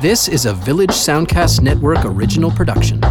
[0.00, 3.02] This is a Village Soundcast Network original production.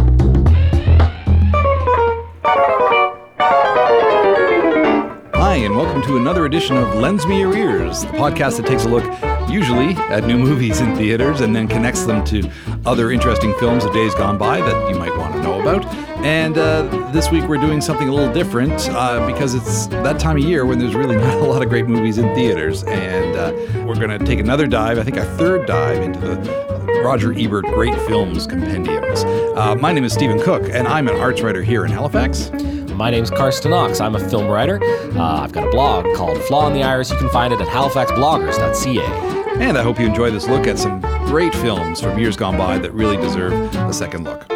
[5.32, 8.86] Hi, and welcome to another edition of Lends Me Your Ears, the podcast that takes
[8.86, 9.04] a look
[9.48, 12.50] usually at new movies in theaters and then connects them to
[12.84, 15.86] other interesting films of days gone by that you might want to know about.
[16.24, 16.82] And uh,
[17.12, 20.66] this week we're doing something a little different uh, because it's that time of year
[20.66, 22.82] when there's really not a lot of great movies in theaters.
[22.82, 26.69] And uh, we're going to take another dive, I think a third dive into the
[27.02, 29.24] Roger Ebert Great Films Compendiums.
[29.56, 32.50] Uh, my name is Stephen Cooke, and I'm an arts writer here in Halifax.
[32.94, 34.00] My name's Carsten Knox.
[34.00, 34.78] I'm a film writer.
[35.16, 37.10] Uh, I've got a blog called Flaw in the Iris.
[37.10, 39.60] You can find it at halifaxbloggers.ca.
[39.62, 42.76] And I hope you enjoy this look at some great films from years gone by
[42.78, 44.46] that really deserve a second look.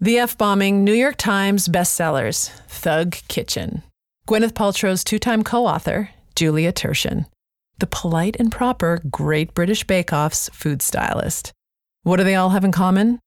[0.00, 3.82] The F bombing New York Times bestsellers, Thug Kitchen.
[4.28, 7.26] Gwyneth Paltrow's two time co author, Julia Turshen.
[7.78, 11.52] The polite and proper Great British Bake Off's food stylist.
[12.08, 13.20] What do they all have in common?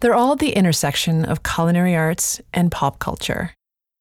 [0.00, 3.54] They're all at the intersection of culinary arts and pop culture.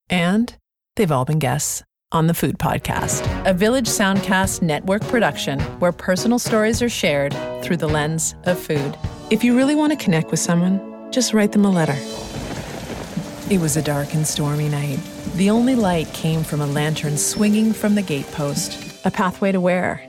[0.09, 0.53] And
[0.97, 6.37] they've all been guests on the Food Podcast, a Village Soundcast network production where personal
[6.37, 8.97] stories are shared through the lens of food.
[9.29, 10.81] If you really want to connect with someone,
[11.13, 11.95] just write them a letter.
[13.49, 14.99] It was a dark and stormy night.
[15.35, 19.05] The only light came from a lantern swinging from the gatepost.
[19.05, 19.99] A pathway to where?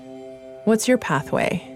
[0.64, 1.75] What's your pathway?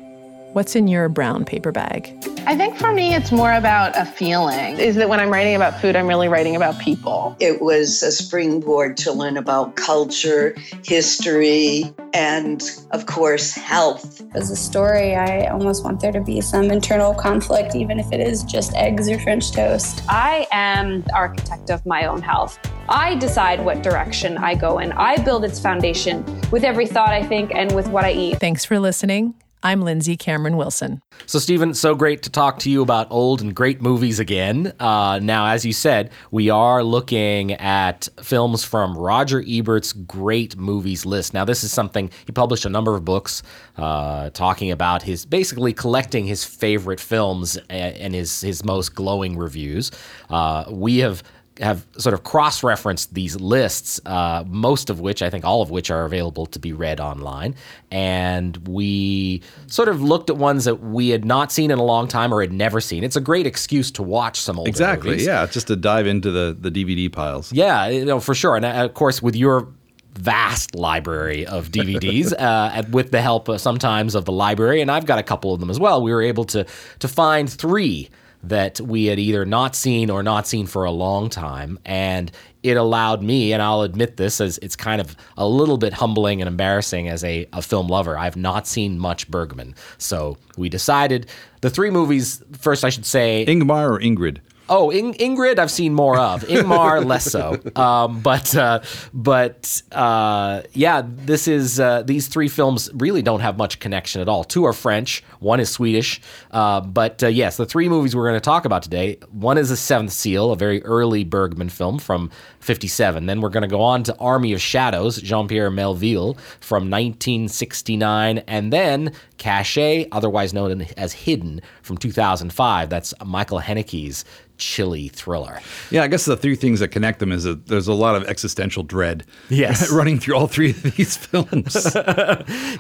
[0.53, 2.13] What's in your brown paper bag?
[2.45, 4.79] I think for me, it's more about a feeling.
[4.79, 7.37] Is that when I'm writing about food, I'm really writing about people.
[7.39, 14.23] It was a springboard to learn about culture, history, and of course, health.
[14.35, 18.19] As a story, I almost want there to be some internal conflict, even if it
[18.19, 20.03] is just eggs or French toast.
[20.09, 22.59] I am the architect of my own health.
[22.89, 24.91] I decide what direction I go in.
[24.93, 28.41] I build its foundation with every thought I think and with what I eat.
[28.41, 29.35] Thanks for listening.
[29.63, 31.03] I'm Lindsay Cameron Wilson.
[31.27, 34.73] So, Stephen, so great to talk to you about old and great movies again.
[34.81, 41.05] Uh, now, as you said, we are looking at films from Roger Ebert's great movies
[41.05, 41.35] list.
[41.35, 43.43] Now, this is something he published a number of books
[43.77, 49.91] uh, talking about his basically collecting his favorite films and his his most glowing reviews.
[50.31, 51.23] Uh, we have
[51.61, 55.71] have sort of cross referenced these lists, uh, most of which, I think all of
[55.71, 57.55] which are available to be read online.
[57.91, 62.09] And we sort of looked at ones that we had not seen in a long
[62.09, 63.05] time or had never seen.
[63.05, 65.27] It's a great excuse to watch some old movies Exactly, movies.
[65.27, 67.53] yeah, just to dive into the, the DVD piles.
[67.53, 68.57] Yeah, you know, for sure.
[68.57, 69.69] And uh, of course, with your
[70.15, 75.07] vast library of DVDs, uh, with the help uh, sometimes of the library, and I've
[75.07, 76.67] got a couple of them as well, we were able to
[76.99, 78.09] to find three
[78.43, 81.79] that we had either not seen or not seen for a long time.
[81.85, 85.93] And it allowed me, and I'll admit this as it's kind of a little bit
[85.93, 88.19] humbling and embarrassing as a, a film lover.
[88.19, 89.75] I've not seen much Bergman.
[89.99, 91.29] So we decided
[91.61, 93.45] the three movies, first I should say.
[93.47, 94.39] Ingmar or Ingrid?
[94.73, 96.43] Oh, In- Ingrid, I've seen more of.
[96.45, 97.59] Ingmar, less so.
[97.75, 98.81] Um, but uh,
[99.13, 104.29] but uh, yeah, this is uh, these three films really don't have much connection at
[104.29, 104.45] all.
[104.45, 106.21] Two are French, one is Swedish.
[106.53, 109.19] Uh, but uh, yes, the three movies we're going to talk about today.
[109.33, 113.27] One is The Seventh Seal, a very early Bergman film from '57.
[113.27, 118.39] Then we're going to go on to Army of Shadows, Jean Pierre Melville from 1969,
[118.47, 121.61] and then Caché, otherwise known as Hidden,
[121.91, 122.89] from 2005.
[122.89, 124.25] That's Michael Haneke's
[124.59, 125.59] chilly thriller.
[125.91, 128.25] Yeah, I guess the three things that connect them is that there's a lot of
[128.29, 129.25] existential dread.
[129.49, 129.91] Yes.
[129.93, 131.75] running through all three of these films.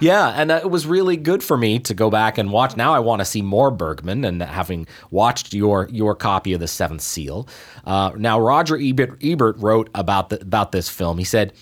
[0.00, 2.76] yeah, and uh, it was really good for me to go back and watch.
[2.76, 6.68] Now I want to see more Bergman, and having watched your your copy of The
[6.68, 7.48] Seventh Seal.
[7.84, 11.18] Uh, now Roger Ebert, Ebert wrote about the, about this film.
[11.18, 11.52] He said.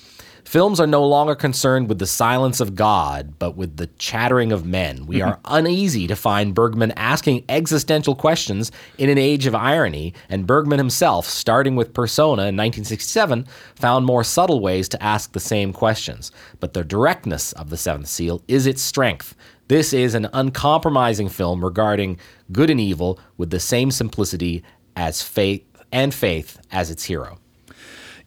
[0.49, 4.65] Films are no longer concerned with the silence of God, but with the chattering of
[4.65, 5.05] men.
[5.05, 5.29] We mm-hmm.
[5.29, 10.79] are uneasy to find Bergman asking existential questions in an age of irony, and Bergman
[10.79, 16.33] himself, starting with Persona in 1967, found more subtle ways to ask the same questions.
[16.61, 19.35] But the directness of The Seventh Seal is its strength.
[19.69, 22.19] This is an uncompromising film regarding
[22.53, 24.65] good and evil with the same simplicity
[24.97, 27.39] as faith and faith as its hero.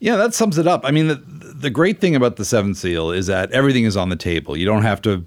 [0.02, 0.80] Yeah, that sums it up.
[0.84, 4.08] I mean, the, the great thing about the Seventh Seal is that everything is on
[4.08, 4.56] the table.
[4.56, 5.24] You don't have to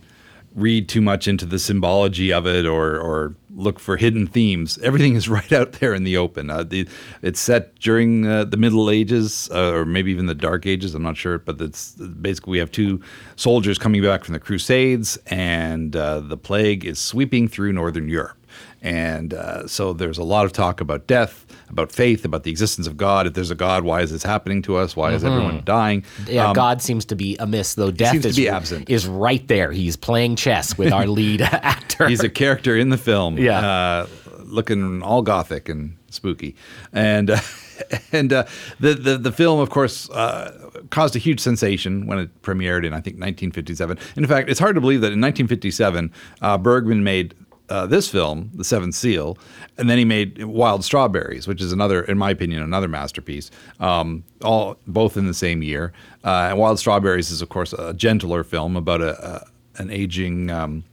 [0.54, 4.78] read too much into the symbology of it or, or look for hidden themes.
[4.80, 6.50] Everything is right out there in the open.
[6.50, 6.90] Uh, the,
[7.22, 10.94] it's set during uh, the Middle Ages uh, or maybe even the Dark Ages.
[10.94, 13.00] I'm not sure, but it's basically we have two
[13.38, 18.45] soldiers coming back from the Crusades, and uh, the plague is sweeping through Northern Europe.
[18.82, 22.86] And uh, so there's a lot of talk about death, about faith, about the existence
[22.86, 23.26] of God.
[23.26, 24.96] If there's a God, why is this happening to us?
[24.96, 25.32] Why is Mm-hmm.
[25.34, 26.06] everyone dying?
[26.28, 28.90] Yeah, Um, God seems to be amiss, though death seems to is, be absent.
[28.90, 29.72] is right there.
[29.72, 32.08] He's playing chess with our lead actor.
[32.08, 33.38] He's a character in the film.
[33.40, 33.60] Yeah.
[33.60, 34.08] Uh,
[34.44, 36.56] looking all gothic and spooky,
[36.94, 37.40] and uh,
[38.12, 38.46] and uh,
[38.80, 42.94] the, the the film, of course, uh, caused a huge sensation when it premiered in
[42.94, 43.98] I think 1957.
[44.16, 46.12] And In fact, it's hard to believe that in 1957
[46.44, 47.34] uh, Bergman made
[47.70, 49.38] uh, this film, The Seventh Seal,
[49.78, 53.52] and then he made Wild Strawberries, which is another, in my opinion, another masterpiece.
[53.80, 55.94] Um, all both in the same year.
[56.24, 59.48] Uh, and Wild Strawberries is, of course, a gentler film about a, a
[59.78, 60.50] an aging.
[60.50, 60.84] Um,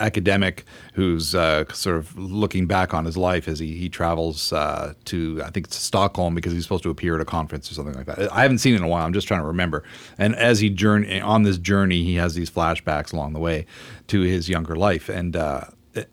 [0.00, 0.64] academic
[0.94, 5.40] who's uh, sort of looking back on his life as he, he travels uh, to
[5.44, 8.06] I think it's Stockholm because he's supposed to appear at a conference or something like
[8.06, 8.32] that.
[8.32, 9.06] I haven't seen it in a while.
[9.06, 9.84] I'm just trying to remember.
[10.18, 13.66] And as he journey on this journey, he has these flashbacks along the way
[14.08, 15.64] to his younger life, and uh,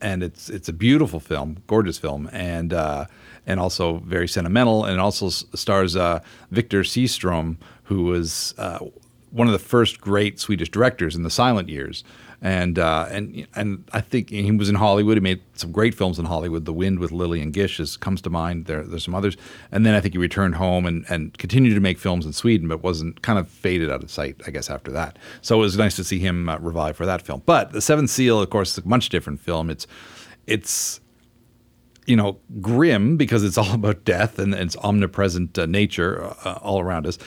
[0.02, 3.06] and it's it's a beautiful film, gorgeous film, and uh,
[3.46, 6.20] and also very sentimental, and it also stars uh,
[6.52, 8.80] Victor Seastrom, who was uh,
[9.32, 12.04] one of the first great Swedish directors in the silent years
[12.42, 15.18] and uh, and and I think he was in Hollywood.
[15.18, 16.66] He made some great films in Hollywood.
[16.66, 18.66] The Wind with Lillian Gish is, comes to mind.
[18.66, 19.36] There, there's some others,
[19.72, 22.68] and then I think he returned home and, and continued to make films in Sweden,
[22.68, 25.18] but wasn't kind of faded out of sight, I guess, after that.
[25.42, 27.44] So it was nice to see him uh, revive for that film.
[27.46, 29.70] But The Seventh Seal, of course, is a much different film.
[29.70, 29.86] It's
[30.48, 31.02] it's
[32.06, 36.80] you know grim because it's all about death and, its omnipresent uh, nature uh, all
[36.80, 37.18] around us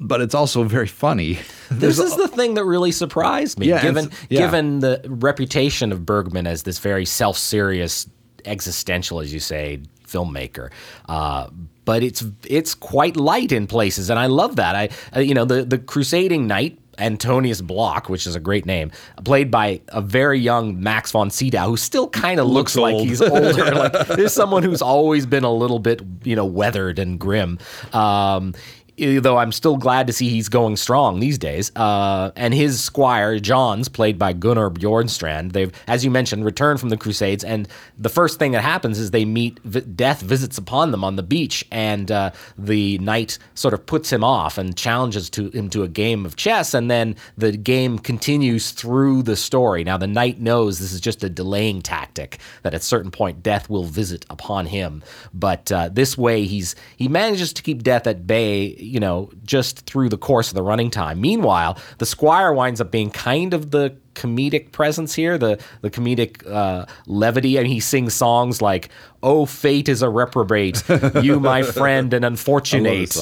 [0.00, 1.38] but it's also very funny.
[1.70, 4.40] this is the thing that really surprised me, yeah, given yeah.
[4.40, 8.08] given the reputation of Bergman as this very self-serious,
[8.44, 10.70] existential, as you say, filmmaker.
[11.08, 11.48] Uh,
[11.84, 14.74] but it's it's quite light in places, and I love that.
[14.74, 18.92] I uh, you know the the Crusading Knight Antonius Block, which is a great name,
[19.24, 23.06] played by a very young Max von Sydow, who still kind of looks, looks like
[23.06, 23.74] he's older.
[23.74, 27.58] like there's someone who's always been a little bit, you know, weathered and grim.
[27.92, 28.54] Um,
[29.00, 31.72] though I'm still glad to see he's going strong these days.
[31.74, 36.90] Uh, and his squire, Johns, played by Gunnar Bjornstrand, they've, as you mentioned, returned from
[36.90, 37.44] the Crusades.
[37.44, 37.68] And
[37.98, 39.58] the first thing that happens is they meet,
[39.96, 41.64] death visits upon them on the beach.
[41.70, 45.88] And uh, the knight sort of puts him off and challenges to him to a
[45.88, 46.74] game of chess.
[46.74, 49.84] And then the game continues through the story.
[49.84, 53.42] Now, the knight knows this is just a delaying tactic, that at a certain point,
[53.42, 55.02] death will visit upon him.
[55.32, 59.86] But uh, this way, he's he manages to keep death at bay you know, just
[59.86, 61.20] through the course of the running time.
[61.20, 66.46] Meanwhile, the Squire winds up being kind of the comedic presence here, the the comedic
[66.50, 67.56] uh, levity.
[67.56, 68.90] and he sings songs like
[69.22, 70.82] "Oh, fate is a reprobate,
[71.22, 73.16] you my friend and unfortunate."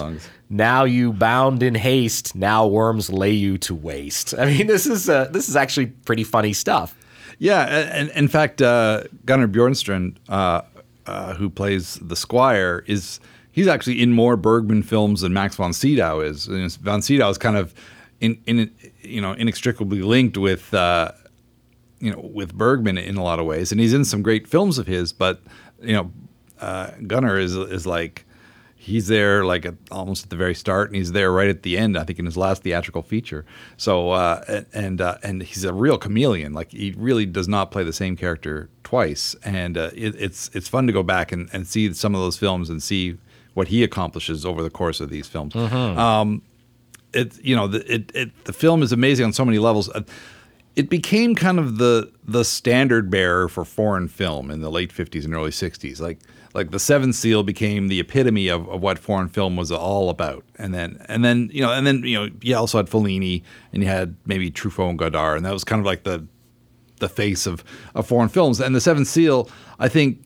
[0.50, 2.35] Now you bound in haste.
[2.35, 4.35] Now worms lay you to waste.
[4.38, 6.94] I mean, this is uh, this is actually pretty funny stuff.
[7.38, 10.62] Yeah, and, in fact, uh, Gunnar Bjornstrand, uh,
[11.06, 13.21] uh, who plays the Squire, is
[13.58, 16.46] he's actually in more Bergman films than Max von Sydow is.
[16.46, 17.75] And von Sydow is kind of
[18.20, 18.70] in, in
[19.02, 21.10] you know inextricably linked with uh,
[21.99, 24.78] you know with Bergman in a lot of ways, and he's in some great films
[24.78, 25.12] of his.
[25.12, 25.43] But
[25.82, 26.12] you know,
[26.60, 28.25] uh, Gunnar is is like
[28.76, 31.76] he's there like at, almost at the very start, and he's there right at the
[31.76, 31.99] end.
[31.99, 33.44] I think in his last theatrical feature.
[33.76, 36.52] So uh, and uh, and he's a real chameleon.
[36.52, 40.69] Like he really does not play the same character twice, and uh, it, it's it's
[40.69, 43.19] fun to go back and, and see some of those films and see
[43.58, 45.52] what he accomplishes over the course of these films.
[45.52, 45.99] Mm-hmm.
[45.99, 46.43] Um,
[47.12, 49.88] it you know the, it, it the film is amazing on so many levels.
[49.90, 50.02] Uh,
[50.76, 55.25] it became kind of the the standard bearer for foreign film in the late 50s
[55.25, 56.00] and early 60s.
[56.00, 56.20] Like
[56.55, 60.44] like the Seventh Seal became the epitome of, of what foreign film was all about.
[60.56, 63.42] And then and then you know and then you know you also had Fellini
[63.73, 66.25] and you had maybe Truffaut and Godard and that was kind of like the
[67.00, 68.61] the face of, of foreign films.
[68.61, 70.23] And the Seventh Seal, I think,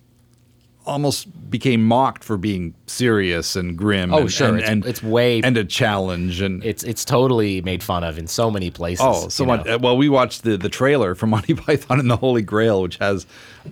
[0.85, 4.13] almost became mocked for being serious and grim.
[4.13, 7.61] Oh, and, sure, and, it's, and, it's way and a challenge, and it's it's totally
[7.63, 9.05] made fun of in so many places.
[9.07, 9.65] Oh, so much.
[9.65, 9.75] Know.
[9.75, 12.97] Uh, well, we watched the the trailer for Monty Python and the Holy Grail, which
[12.99, 13.27] has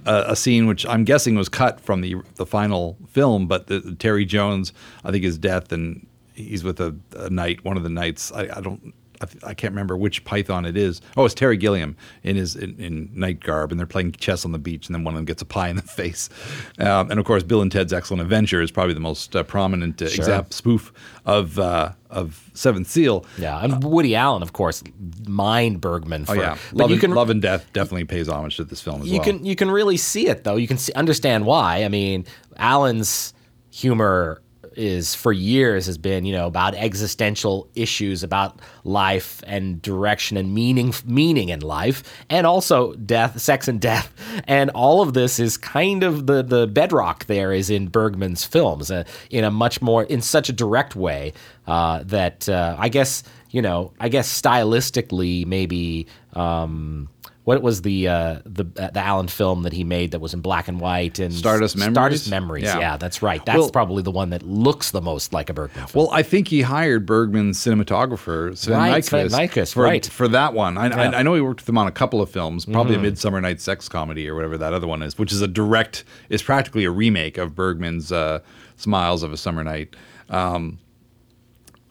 [0.07, 3.81] a, a scene which I'm guessing was cut from the the final film, but the,
[3.81, 4.73] the Terry Jones,
[5.05, 8.33] I think, his death and he's with a, a knight, one of the knights.
[8.33, 8.95] I, I don't
[9.43, 11.03] I, can't remember which Python it is.
[11.17, 14.53] Oh, it's Terry Gilliam in his in, in, knight garb, and they're playing chess on
[14.53, 16.31] the beach, and then one of them gets a pie in the face.
[16.79, 20.01] Um, and of course, Bill and Ted's Excellent Adventure is probably the most uh, prominent
[20.01, 20.17] uh, sure.
[20.17, 20.93] example spoof
[21.27, 23.27] of uh, of Seventh Seal.
[23.37, 24.83] Yeah, and Woody Allen, of course,
[25.27, 26.25] mined Bergman.
[26.25, 29.03] For, oh yeah, love, and, can, love and Death definitely pays homage to this film
[29.03, 29.25] as you well.
[29.25, 30.57] can you can really see it though.
[30.57, 31.85] You can see, understand why.
[31.85, 32.25] I mean,
[32.57, 33.35] Allen's
[33.71, 34.41] humor
[34.81, 40.55] is for years has been you know about existential issues about life and direction and
[40.55, 44.13] meaning meaning in life and also death sex and death.
[44.47, 48.91] And all of this is kind of the the bedrock there is in Bergman's films
[48.91, 51.33] uh, in a much more in such a direct way
[51.67, 57.09] uh, that uh, I guess you know I guess stylistically maybe um,
[57.45, 60.41] what was the uh, the uh, the Allen film that he made that was in
[60.41, 61.95] black and white and Stardust Memories?
[61.95, 62.65] Stardust Memories.
[62.65, 62.79] Yeah.
[62.79, 63.45] Yeah, that's right.
[63.47, 66.07] That's Well- probably the one that looks the most like a Bergman film.
[66.07, 70.05] Well, I think he hired Bergman's cinematographer Sven Right, Nykvist, Nykvist, for, right.
[70.05, 70.77] for that one.
[70.77, 70.91] I, Yeah.
[70.93, 71.15] Mm-hmm.
[71.15, 73.41] I, I know he worked with him on a couple of films, probably a Midsummer
[73.41, 76.85] Night's Sex Comedy or whatever that other one is, which is a direct, is practically
[76.85, 78.41] a remake of Bergman's uh,
[78.77, 79.97] Smiles of a Summer Night.
[80.29, 80.79] Um,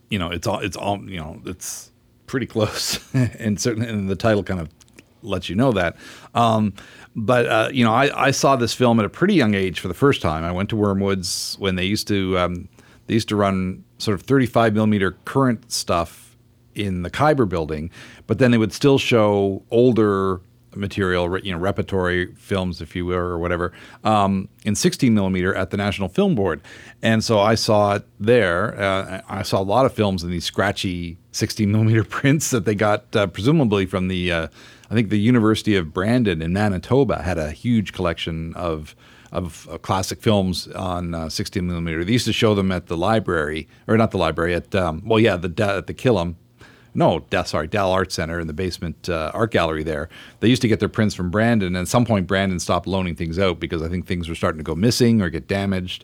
[0.09, 1.91] you know, it's all, it's all, you know, it's
[2.27, 4.69] pretty close, and certainly, and the title kind of
[5.21, 5.95] lets you know that.
[6.33, 6.73] Um,
[7.15, 9.87] but uh, you know, I, I saw this film at a pretty young age for
[9.87, 10.43] the first time.
[10.43, 12.69] I went to Wormwoods when they used to um,
[13.07, 16.37] they used to run sort of 35 millimeter current stuff
[16.75, 17.89] in the Khyber building,
[18.27, 20.41] but then they would still show older
[20.75, 23.73] material, you know, repertory films, if you will, or whatever,
[24.03, 26.61] um, in 16 millimeter at the National Film Board.
[27.01, 28.79] And so I saw it there.
[28.79, 32.75] Uh, I saw a lot of films in these scratchy 16 millimeter prints that they
[32.75, 34.47] got uh, presumably from the, uh,
[34.89, 38.95] I think the University of Brandon in Manitoba had a huge collection of
[39.31, 42.03] of uh, classic films on uh, 16 millimeter.
[42.03, 45.19] They used to show them at the library, or not the library, at um, well,
[45.19, 46.35] yeah, the at the Killam.
[46.95, 50.09] No, sorry, Dal Art Center in the basement uh, art gallery there.
[50.39, 53.15] They used to get their prints from Brandon, and at some point, Brandon stopped loaning
[53.15, 56.03] things out because I think things were starting to go missing or get damaged,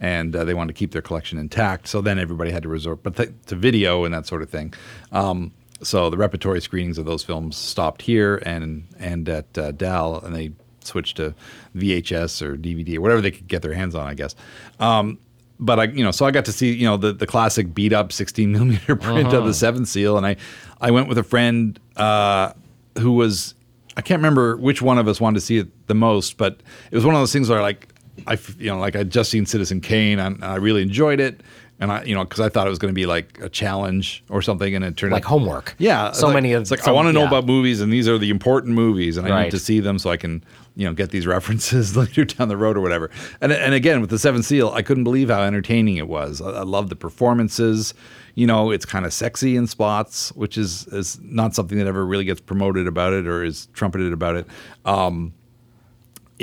[0.00, 1.86] and uh, they wanted to keep their collection intact.
[1.86, 4.74] So then everybody had to resort, but th- to video and that sort of thing.
[5.12, 5.52] Um,
[5.84, 10.34] so the repertory screenings of those films stopped here and and at uh, Dal, and
[10.34, 10.52] they
[10.86, 11.34] switched to
[11.76, 14.34] VHS or DVD or whatever they could get their hands on, I guess.
[14.78, 15.18] Um,
[15.58, 17.92] but I, you know, so I got to see, you know, the, the classic beat
[17.92, 20.36] up 16 millimeter print of the Seventh Seal, and I,
[20.80, 22.52] I went with a friend uh,
[22.98, 23.54] who was,
[23.96, 26.60] I can't remember which one of us wanted to see it the most, but
[26.90, 27.88] it was one of those things where like,
[28.26, 31.40] I, you know, like I'd just seen Citizen Kane, and I really enjoyed it,
[31.80, 34.22] and I, you know, because I thought it was going to be like a challenge
[34.30, 35.74] or something, and it turned out like out homework.
[35.78, 37.28] yeah, so like- many of It's like I want to know yeah.
[37.28, 39.42] about movies, and these are the important movies, and I Right.
[39.44, 40.44] need to see them so I can,
[40.76, 43.10] you know, get these references later down the road or whatever.
[43.40, 46.40] And and again with the Seventh Seal, I couldn't believe how entertaining it was.
[46.40, 47.92] I, I love the performances.
[48.36, 52.04] You know, it's kind of sexy in spots, which is is not something that ever
[52.06, 54.46] really gets promoted about it or is trumpeted about it.
[54.84, 55.32] Um,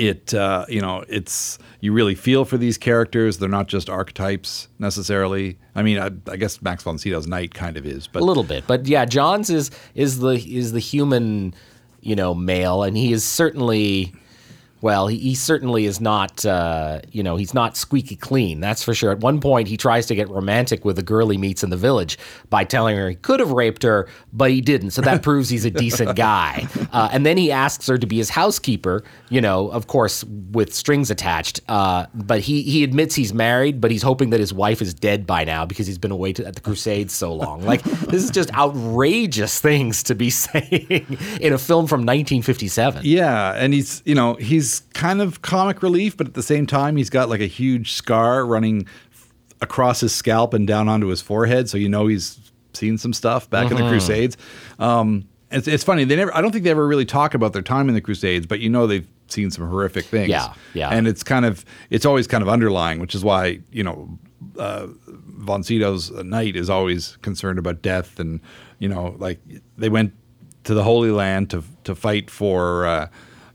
[0.02, 3.38] it uh, you know it's you really feel for these characters.
[3.38, 5.58] They're not just archetypes necessarily.
[5.74, 8.42] I mean, I, I guess Max von Sydow's knight kind of is, but a little
[8.42, 11.54] bit, but yeah, John's is is the is the human,
[12.00, 14.12] you know, male, and he is certainly,
[14.82, 18.58] well, he, he certainly is not, uh, you know, he's not squeaky clean.
[18.58, 19.12] That's for sure.
[19.12, 21.76] At one point, he tries to get romantic with a girl he meets in the
[21.76, 22.18] village
[22.50, 24.90] by telling her he could have raped her, but he didn't.
[24.90, 26.66] So that proves he's a decent guy.
[26.92, 30.74] Uh, and then he asks her to be his housekeeper, you know, of course with
[30.74, 31.60] strings attached.
[31.68, 35.28] Uh, but he he admits he's married, but he's hoping that his wife is dead
[35.28, 37.62] by now because he's been away to, at the Crusades so long.
[37.62, 43.02] Like this is just outrageous things to be saying in a film from 1957.
[43.04, 46.96] Yeah, and he's you know he's kind of comic relief, but at the same time
[46.96, 48.86] he's got like a huge scar running
[49.60, 52.38] across his scalp and down onto his forehead, so you know he's
[52.74, 54.36] seen some stuff back in the Crusades.
[54.78, 56.34] Um, it's, it's funny they never.
[56.36, 58.68] I don't think they ever really talk about their time in the Crusades, but you
[58.68, 60.28] know they've seen some horrific things.
[60.28, 60.88] Yeah, yeah.
[60.90, 64.18] And it's kind of it's always kind of underlying, which is why you know
[64.58, 65.62] uh, von
[66.24, 68.40] knight is always concerned about death, and
[68.78, 69.40] you know like
[69.76, 70.14] they went
[70.64, 72.86] to the Holy Land to to fight for.
[72.86, 73.08] Uh,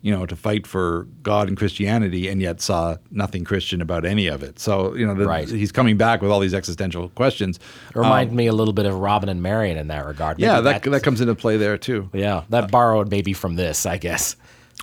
[0.07, 4.27] you know, to fight for God and Christianity, and yet saw nothing Christian about any
[4.27, 4.57] of it.
[4.57, 5.49] So, you know, the, Right.
[5.49, 7.59] he's coming back with all these existential questions.
[7.93, 10.39] Remind me a little bit of Robin and Marion in that regard.
[10.39, 12.09] Yeah, that, that comes into play there too.
[12.13, 14.37] yeah, that borrowed maybe from this, I guess.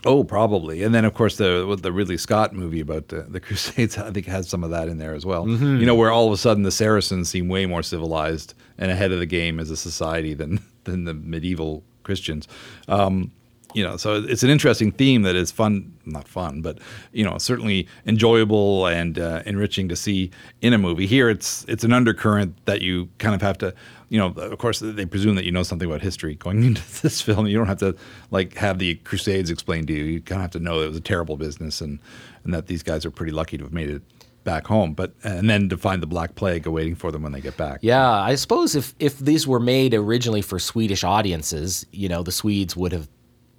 [0.07, 0.83] Oh, probably.
[0.83, 4.27] And then, of course, the the Ridley Scott movie about the, the Crusades, I think,
[4.27, 5.47] has some of that in there as well.
[5.47, 5.79] Mm-hmm.
[5.79, 9.13] You know, where all of a sudden the Saracens seem way more civilized and ahead
[9.13, 12.47] of the game as a society than than the medieval Christians.
[12.89, 13.31] Um,
[13.75, 16.79] you know, so it's an interesting theme that is fun, not fun, but
[17.13, 20.31] you know, certainly enjoyable and uh, enriching to see
[20.63, 21.07] in a movie.
[21.07, 23.75] Here, it's it's an undercurrent that you kind of have to,
[24.09, 27.21] you know, of course, they presume that you know something about history going into this
[27.21, 27.47] film.
[27.49, 27.97] You don't have to
[28.31, 30.05] like have the Crusades explained to you.
[30.05, 31.99] You kind of have to know it was a terrible business and
[32.45, 34.03] and that these guys are pretty lucky to have made it
[34.45, 34.93] back home.
[34.93, 37.81] But and then to find the Black Plague awaiting for them when they get back.
[37.83, 42.33] Yeah, I suppose if if these were made originally for Swedish audiences, you know, the
[42.33, 43.09] Swedes would have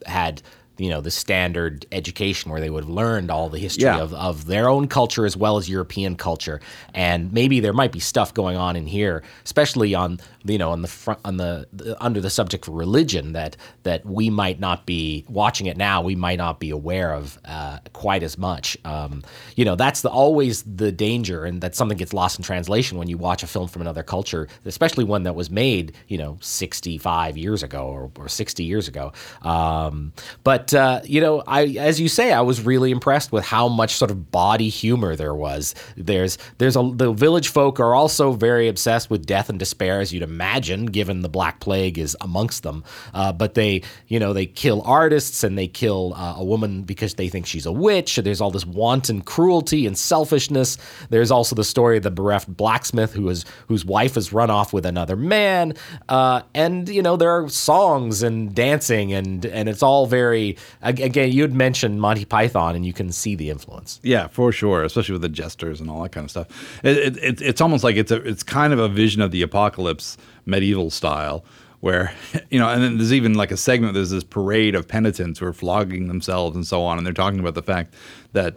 [0.05, 0.41] had
[0.77, 4.00] you know the standard education where they would have learned all the history Yeah.
[4.01, 6.60] of, of their own culture as well as European culture.
[6.94, 10.82] And maybe there might be stuff going on in here especially on you know on
[10.82, 14.86] the front on the, the under the subject of religion that that we might not
[14.86, 16.01] be watching it now.
[16.01, 18.77] We might not be aware of uh, quite as much.
[18.86, 19.24] Um,
[19.55, 23.08] you know that's the always the danger and that something gets lost in translation when
[23.08, 27.38] you watch a film from another culture especially one that was made you know 65
[27.38, 29.12] years ago or, or 60 years ago.
[29.41, 30.12] Um,
[30.44, 33.95] but uh, you know I as you say I was really impressed with how much
[33.95, 35.75] sort of body humor there was.
[35.95, 40.13] There's there's a the village folk are also very obsessed with death and despair as
[40.13, 42.84] you'd imagine given the black plague is amongst them.
[43.13, 47.15] Uh, but they you know they kill artists and they kill uh, a woman because
[47.15, 48.15] they think she's a witch.
[48.15, 50.77] There's all this wanton cruelty and selfishness.
[51.10, 54.74] There's also the story of the bereft blacksmith who is whose wife has run off
[54.74, 55.74] with another man.
[56.10, 61.01] Uh, and you know there are songs and dancing and and it's all very ag-
[61.01, 64.83] again you had mentioned Monty Python and you can see the influence Yeah, for sure,
[64.83, 66.47] especially with the jesters and all that kind of stuff.
[66.83, 70.17] It, it, it's almost like it's a it's kind of a vision of the apocalypse,
[70.45, 71.43] medieval style,
[71.79, 72.13] where
[72.50, 73.93] you know, and then there's even like a segment.
[73.93, 77.39] There's this parade of penitents who are flogging themselves and so on, and they're talking
[77.39, 77.93] about the fact
[78.33, 78.55] that,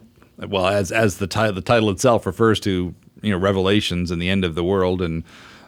[0.48, 4.28] well, as as the title the title itself refers to, you know, revelations and the
[4.28, 5.24] end of the world and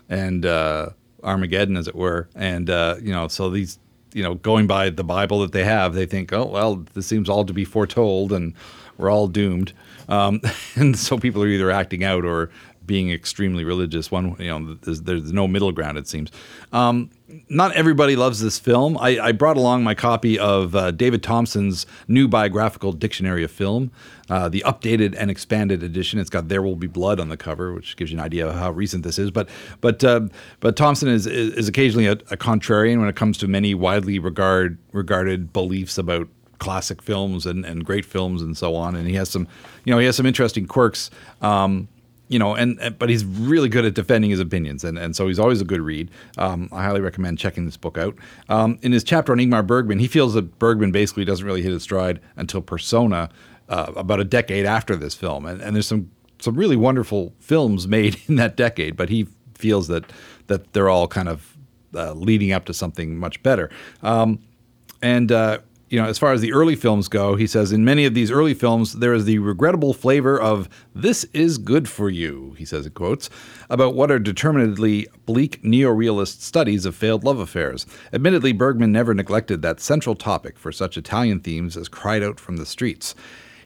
[0.08, 0.90] and uh,
[1.22, 3.78] Armageddon, as it were, and uh, you know, so these
[4.12, 7.28] you know, going by the Bible that they have, they think, oh well, this seems
[7.28, 8.54] all to be foretold, and
[8.98, 9.72] we're all doomed.
[10.08, 10.40] Um,
[10.74, 12.50] and so people are either acting out or
[12.87, 14.10] being extremely religious.
[14.10, 15.99] One, you know, there's, there's no middle ground.
[15.99, 16.30] It seems.
[16.72, 17.10] Um,
[17.49, 18.99] not everybody loves this film.
[18.99, 23.92] I, I brought along my copy of uh, David Thomson's new biographical dictionary of film,
[24.28, 26.18] uh, the updated and expanded edition.
[26.18, 28.56] It's got "There Will Be Blood" on the cover, which gives you an idea of
[28.56, 29.30] how recent this is.
[29.30, 29.49] But
[29.80, 30.22] but uh,
[30.60, 34.78] but Thompson is is, occasionally a, a contrarian when it comes to many widely regard
[34.92, 38.94] regarded beliefs about classic films and, and great films and so on.
[38.94, 39.49] And he has some,
[39.84, 41.10] you know, he has some interesting quirks.
[41.40, 41.88] Um,
[42.30, 45.40] you know, and, but he's really good at defending his opinions, and, and so he's
[45.40, 46.08] always a good read.
[46.38, 48.14] Um, I highly recommend checking this book out.
[48.49, 51.72] Um, in his chapter on Ingmar Bergman, he feels that Bergman basically doesn't really hit
[51.72, 53.30] his stride until Persona,
[53.68, 57.87] uh, about a decade after this film, and, and there's some some really wonderful films
[57.87, 60.04] made in that decade, but he feels that
[60.46, 61.56] that they're all kind of
[61.96, 63.70] uh, leading up to something much better.
[64.04, 64.38] Um,
[65.02, 65.58] and uh,
[65.90, 68.30] you know, as far as the early films go, he says in many of these
[68.30, 72.87] early films there is the regrettable flavor of "this is good for you." He says
[72.87, 73.28] in quotes
[73.68, 77.86] about what are determinedly bleak neo-realist studies of failed love affairs.
[78.12, 82.56] Admittedly, Bergman never neglected that central topic for such Italian themes as cried out from
[82.56, 83.17] the streets.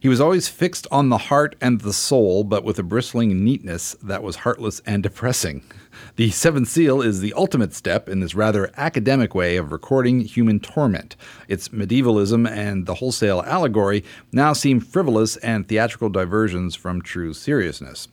[0.05, 3.97] He was always fixed on the heart and the soul, but with a bristling neatness
[4.03, 5.65] that was heartless and depressing.
[6.17, 10.61] The Seventh Seal is the ultimate step in this rather academic way of recording human
[10.61, 11.17] torment.
[11.49, 18.09] Its medievalism and the wholesale allegory now seem frivolous and theatrical diversions from true seriousness.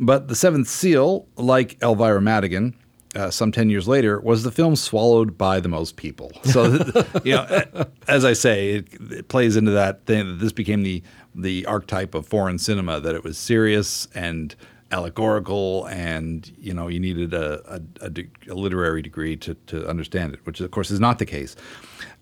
[0.00, 2.74] But The Seventh Seal, like Elvira Madigan,
[3.16, 6.30] uh, some 10 years later, was the film swallowed by the most people.
[6.44, 6.66] So,
[7.24, 7.64] you know,
[8.06, 11.02] as I say, it, it plays into that thing that this became the,
[11.34, 14.54] the archetype of foreign cinema, that it was serious and
[14.92, 19.88] allegorical and, you know, you needed a, a, a, de- a literary degree to, to
[19.88, 21.56] understand it, which of course is not the case.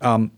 [0.01, 0.31] Um,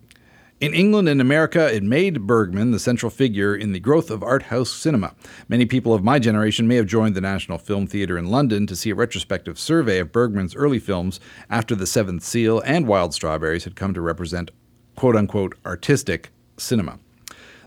[0.60, 4.43] in England and America, it made Bergman the central figure in the growth of art
[4.43, 5.13] house cinema.
[5.48, 8.76] Many people of my generation may have joined the National Film Theatre in London to
[8.76, 13.65] see a retrospective survey of Bergman's early films after The Seventh Seal and Wild Strawberries
[13.65, 14.50] had come to represent
[14.96, 16.98] quote unquote artistic cinema.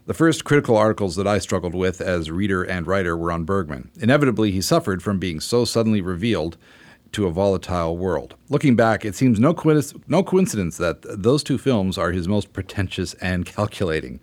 [0.06, 3.90] The first critical articles that I struggled with as reader and writer were on Bergman.
[4.00, 6.56] Inevitably, he suffered from being so suddenly revealed
[7.12, 8.34] to a volatile world.
[8.48, 9.54] Looking back, it seems no,
[10.08, 14.20] no coincidence that those two films are his most pretentious and calculating.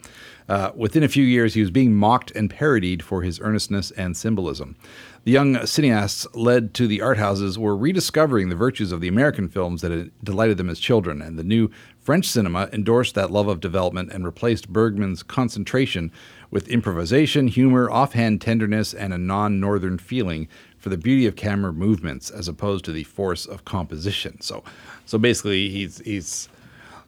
[0.49, 4.15] Uh, within a few years, he was being mocked and parodied for his earnestness and
[4.15, 4.77] symbolism.
[5.25, 9.49] The young cineasts led to the art houses were rediscovering the virtues of the American
[9.49, 11.69] films that had delighted them as children, and the new
[11.99, 16.13] French cinema endorsed that love of development and replaced Bergman's concentration
[16.49, 20.47] with improvisation, humor, offhand tenderness, and a non northern feeling
[20.87, 24.39] for the beauty of camera movements as opposed to the force of composition.
[24.41, 24.63] So,
[25.05, 26.47] so basically, he's he's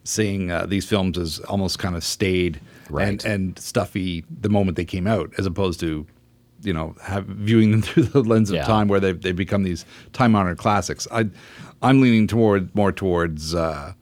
[0.04, 3.08] seeing uh, these films as almost kind of staid Right.
[3.08, 6.06] and and stuffy the moment they came out, as opposed to
[6.62, 8.66] you know have, viewing them through the lens of Yeah.
[8.66, 11.08] time where they they become these time honored classics.
[11.12, 11.30] I
[11.82, 13.56] I'm leaning toward more towards.
[13.56, 13.94] Uh,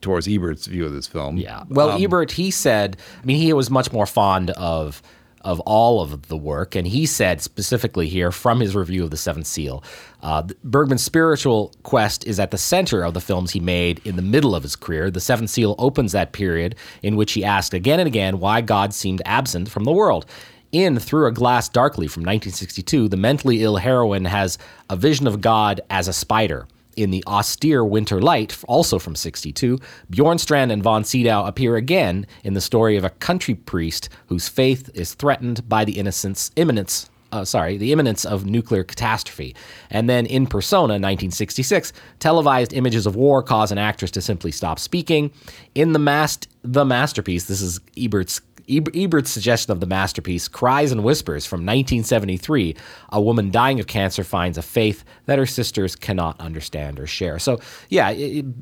[0.00, 1.36] Towards Ebert's view of this film.
[1.36, 1.62] Yeah.
[1.68, 5.00] Well, Um, Ebert, he said, I mean, he was much more fond of
[5.44, 6.74] of all of the work.
[6.74, 9.82] And he said specifically here from his review of The Seventh Seal
[10.22, 14.22] uh, Bergman's spiritual quest is at the center of the films he made in the
[14.22, 15.10] middle of his career.
[15.10, 18.94] The Seventh Seal opens that period in which he asked again and again why God
[18.94, 20.26] seemed absent from the world.
[20.70, 24.56] In Through a Glass Darkly from 1962, the mentally ill heroine has
[24.88, 26.66] a vision of God as a spider.
[26.96, 29.78] In the austere Winter Light, also from 62,
[30.10, 34.90] Bjornstrand and von Sydow appear again in the story of a country priest whose faith
[34.94, 39.56] is threatened by the innocence, imminence uh, sorry, the imminence of nuclear catastrophe.
[39.90, 44.78] And then in Persona, 1966, televised images of war cause an actress to simply stop
[44.78, 45.32] speaking.
[45.74, 51.04] In the mast, the masterpiece, this is Ebert's Ebert's suggestion of the masterpiece, Cries and
[51.04, 52.76] Whispers from 1973,
[53.10, 57.38] a woman dying of cancer finds a faith that her sisters cannot understand or share.
[57.38, 58.12] So, yeah,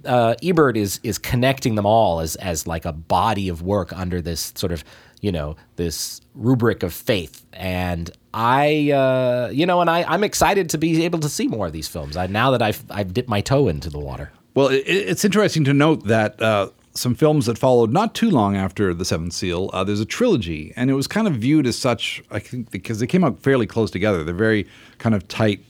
[0.04, 4.20] uh, Ebert is is connecting them all as as like a body of work under
[4.20, 4.84] this sort of
[5.20, 7.44] you know this rubric of faith.
[7.52, 11.66] And i uh, you know and I, i'm excited to be able to see more
[11.66, 12.16] of these films.
[12.16, 14.30] I, now that i've i've dipped my toe into the water.
[14.54, 18.56] Well it, it's interesting to note that uh, some films that followed not too long
[18.56, 21.78] after the seventh seal uh, there's a trilogy and it was kind of viewed as
[21.78, 24.66] such i think because they came out fairly close together they're very
[24.98, 25.64] kind of tight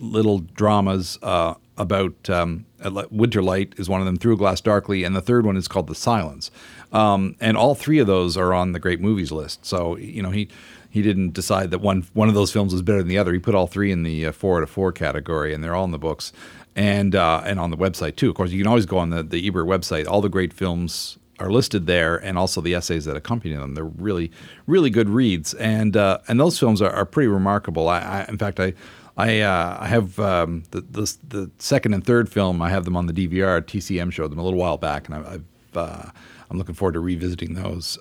[0.00, 2.66] little dramas uh, about um,
[3.10, 5.68] Winter Light is one of them, Through a Glass Darkly, and the third one is
[5.68, 6.50] called The Silence.
[6.92, 9.64] Um, and all three of those are on the great movies list.
[9.64, 10.48] So you know he
[10.90, 13.32] he didn't decide that one one of those films was better than the other.
[13.32, 15.84] He put all three in the uh, four out of four category, and they're all
[15.84, 16.32] in the books
[16.76, 18.30] and uh, and on the website too.
[18.30, 20.06] Of course, you can always go on the the Ebert website.
[20.06, 23.74] All the great films are listed there, and also the essays that accompany them.
[23.74, 24.30] They're really
[24.66, 27.88] really good reads, and uh, and those films are, are pretty remarkable.
[27.88, 28.74] I, I, in fact I.
[29.14, 32.62] I uh, I have um, the, the, the second and third film.
[32.62, 33.60] I have them on the DVR.
[33.60, 36.10] TCM showed them a little while back, and I, have uh,
[36.50, 37.98] I'm looking forward to revisiting those.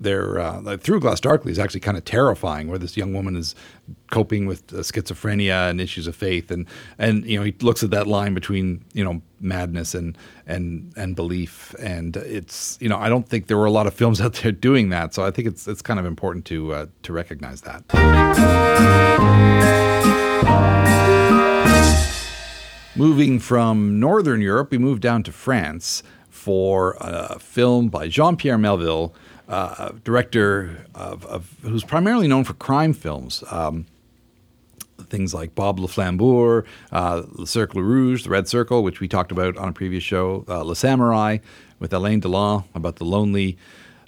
[0.00, 3.54] They're uh, Through Glass Darkly is actually kind of terrifying, where this young woman is
[4.10, 6.66] coping with uh, schizophrenia and issues of faith, and
[6.98, 11.16] and you know he looks at that line between you know madness and and and
[11.16, 14.34] belief, and it's you know I don't think there were a lot of films out
[14.34, 17.62] there doing that, so I think it's it's kind of important to uh, to recognize
[17.62, 17.84] that.
[22.96, 28.56] Moving from Northern Europe, we move down to France for a film by Jean Pierre
[28.56, 29.14] Melville,
[29.48, 33.44] uh, director of, of, who's primarily known for crime films.
[33.50, 33.86] Um,
[35.08, 39.30] things like Bob Le Flambeur, uh, Le Cercle Rouge, The Red Circle, which we talked
[39.30, 41.40] about on a previous show, uh, Le Samouraï
[41.78, 43.56] with Alain Delon about the lonely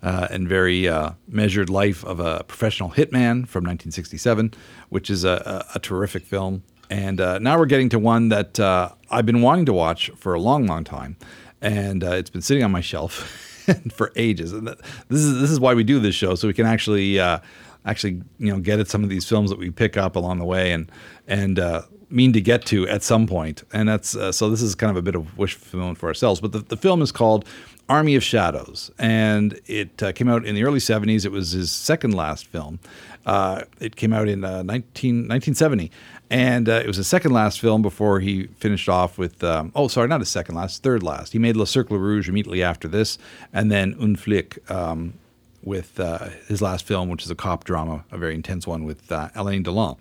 [0.03, 4.55] uh, and very uh, measured life of a professional hitman from 1967,
[4.89, 6.63] which is a, a, a terrific film.
[6.91, 10.35] And uh, now we're getting to one that uh, I've been wanting to watch for
[10.35, 11.17] a long, long time
[11.61, 13.57] and uh, it's been sitting on my shelf
[13.93, 14.53] for ages.
[14.53, 17.39] And this is this is why we do this show, so we can actually uh,
[17.85, 20.45] actually you know get at some of these films that we pick up along the
[20.45, 20.91] way and
[21.27, 23.65] and uh, mean to get to at some point.
[23.73, 26.41] And that's uh, so this is kind of a bit of wish fulfillment for ourselves.
[26.41, 27.45] But the, the film is called
[27.89, 31.25] Army of Shadows, and it uh, came out in the early '70s.
[31.25, 32.79] It was his second last film.
[33.27, 35.91] Uh, it came out in 19, 1970
[36.31, 39.89] and uh, it was his second last film before he finished off with, um, oh,
[39.89, 41.33] sorry, not his second last, third last.
[41.33, 43.19] He made Le Cercle Rouge immediately after this,
[43.53, 45.15] and then Un Flic um,
[45.63, 49.11] with uh, his last film, which is a cop drama, a very intense one with
[49.11, 49.97] uh, Alain Delon.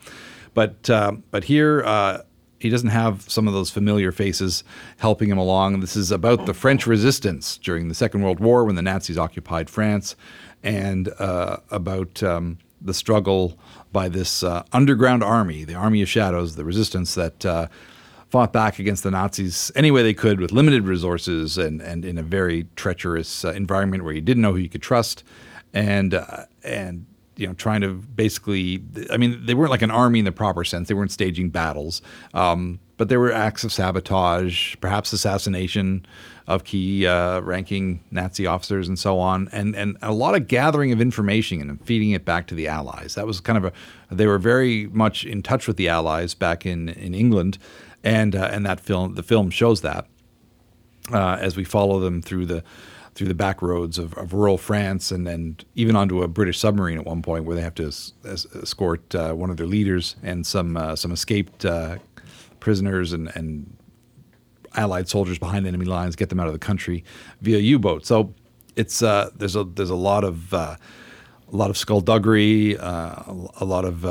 [0.54, 2.24] But, uh, but here, uh,
[2.60, 4.64] he doesn't have some of those familiar faces
[4.98, 5.80] helping him along.
[5.80, 9.70] This is about the French resistance during the Second World War when the Nazis occupied
[9.70, 10.16] France,
[10.64, 13.58] and uh, about um, the struggle
[13.92, 17.68] by this uh, underground army, the Army of Shadows, the resistance that uh,
[18.30, 22.18] fought back against the Nazis any way they could with limited resources and, and in
[22.18, 25.24] a very treacherous uh, environment where you didn't know who you could trust.
[25.74, 27.06] And, uh, and
[27.38, 30.64] you know, trying to basically, I mean, they weren't like an army in the proper
[30.64, 30.88] sense.
[30.88, 32.02] They weren't staging battles,
[32.34, 36.06] um, but there were acts of sabotage, perhaps assassination
[36.48, 40.92] of key uh, ranking Nazi officers and so on, and and a lot of gathering
[40.92, 43.16] of information and feeding it back to the Allies.
[43.16, 43.74] That was kind of a
[44.10, 47.58] they were very much in touch with the Allies back in in England,
[48.04, 50.08] and uh, and that film the film shows that
[51.12, 52.64] uh, as we follow them through the
[53.18, 57.00] through the back roads of, of, rural France and then even onto a British submarine
[57.00, 60.46] at one point where they have to es- escort uh, one of their leaders and
[60.46, 61.98] some uh, some escaped uh,
[62.60, 63.76] prisoners and, and
[64.76, 67.04] Allied soldiers behind enemy lines, get them out of the country
[67.42, 68.06] via U-boat.
[68.06, 68.36] So
[68.76, 70.76] it's uh, there's a there's a lot of uh,
[71.52, 73.24] a lot of skullduggery, uh,
[73.60, 74.06] a lot of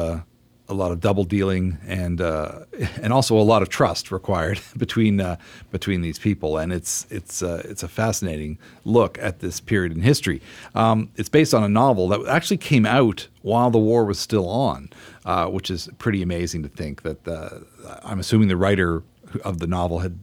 [0.68, 2.60] a lot of double dealing and uh,
[3.02, 5.36] and also a lot of trust required between uh,
[5.70, 10.02] between these people, and it's it's uh, it's a fascinating look at this period in
[10.02, 10.40] history.
[10.74, 14.48] Um, it's based on a novel that actually came out while the war was still
[14.48, 14.90] on,
[15.24, 17.60] uh, which is pretty amazing to think that uh,
[18.02, 19.02] I'm assuming the writer
[19.44, 20.18] of the novel had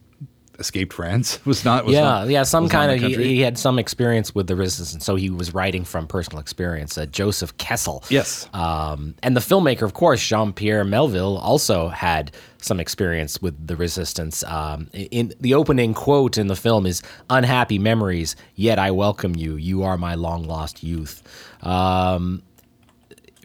[0.64, 1.40] escaped France.
[1.46, 4.48] Was not was yeah not- yeah some kind of he, he had some experience with
[4.48, 8.04] the resistance so he was writing from personal experience uh, joseph kessel.
[8.10, 8.48] Yes.
[8.54, 14.42] um, and the filmmaker of course jean-pierre melville also had some experience with the resistance.
[14.46, 19.56] Um, in the opening quote in the film is unhappy memories yet i welcome you.
[19.58, 21.22] You are my long lost youth.
[21.62, 22.42] Um,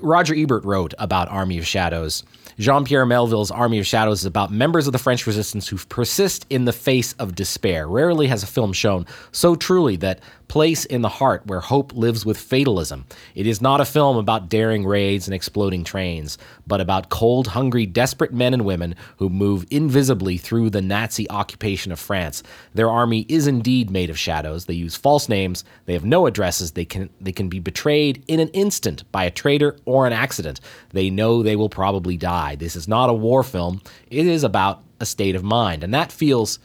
[0.00, 2.22] Roger Ebert wrote about Army of Shadows.
[2.58, 6.44] Jean Pierre Melville's Army of Shadows is about members of the French resistance who persist
[6.50, 7.86] in the face of despair.
[7.86, 10.18] Rarely has a film shown so truly that
[10.48, 13.04] place in the heart where hope lives with fatalism.
[13.34, 17.86] It is not a film about daring raids and exploding trains, but about cold, hungry,
[17.86, 22.42] desperate men and women who move invisibly through the Nazi occupation of France.
[22.74, 24.64] Their army is indeed made of shadows.
[24.64, 25.64] They use false names.
[25.86, 26.72] They have no addresses.
[26.72, 30.60] They can they can be betrayed in an instant by a traitor or an accident.
[30.90, 32.56] They know they will probably die.
[32.56, 33.82] This is not a war film.
[34.10, 36.58] It is about a state of mind, and that feels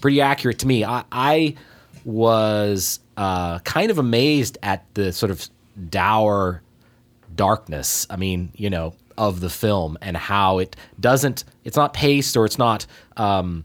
[0.00, 0.84] pretty accurate to me.
[0.84, 1.54] I, I
[2.04, 5.48] was uh, kind of amazed at the sort of
[5.90, 6.62] dour
[7.34, 8.06] darkness.
[8.10, 11.44] I mean, you know, of the film and how it doesn't.
[11.64, 12.86] It's not paced or it's not.
[13.16, 13.64] Um,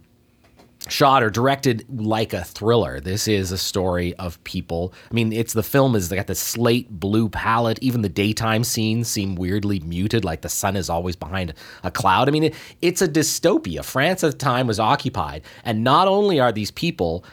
[0.88, 3.00] shot or directed like a thriller.
[3.00, 4.94] This is a story of people.
[5.12, 7.80] I mean, it's the film is they got the slate blue palette.
[7.82, 12.28] Even the daytime scenes seem weirdly muted, like the sun is always behind a cloud.
[12.28, 13.84] I mean, it, it's a dystopia.
[13.84, 17.24] France at the time was occupied, and not only are these people,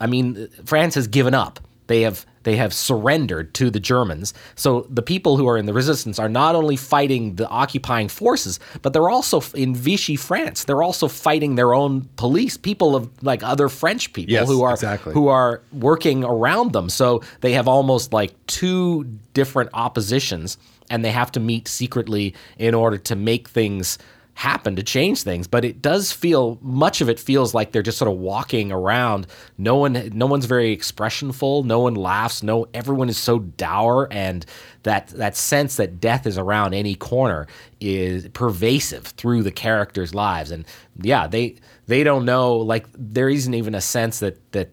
[0.00, 1.60] I mean, France has given up.
[1.86, 4.32] They have they have surrendered to the Germans.
[4.54, 8.60] So the people who are in the resistance are not only fighting the occupying forces,
[8.82, 10.62] but they're also in Vichy France.
[10.62, 14.74] They're also fighting their own police, people of like other French people Yes, who are
[14.74, 15.12] exactly.
[15.12, 16.88] who are working around them.
[16.88, 20.56] So they have almost like two different oppositions
[20.88, 23.98] and they have to meet secretly in order to make things
[24.36, 27.96] happen to change things but it does feel much of it feels like they're just
[27.96, 29.26] sort of walking around.
[29.56, 31.64] No one no one's very expressionful.
[31.64, 32.42] No one laughs.
[32.42, 34.44] No everyone is so dour and
[34.82, 37.46] that that sense that death is around any corner
[37.80, 40.50] is pervasive through the characters lives.
[40.50, 40.66] And
[41.00, 44.70] yeah they they don't know like there isn't even a sense that that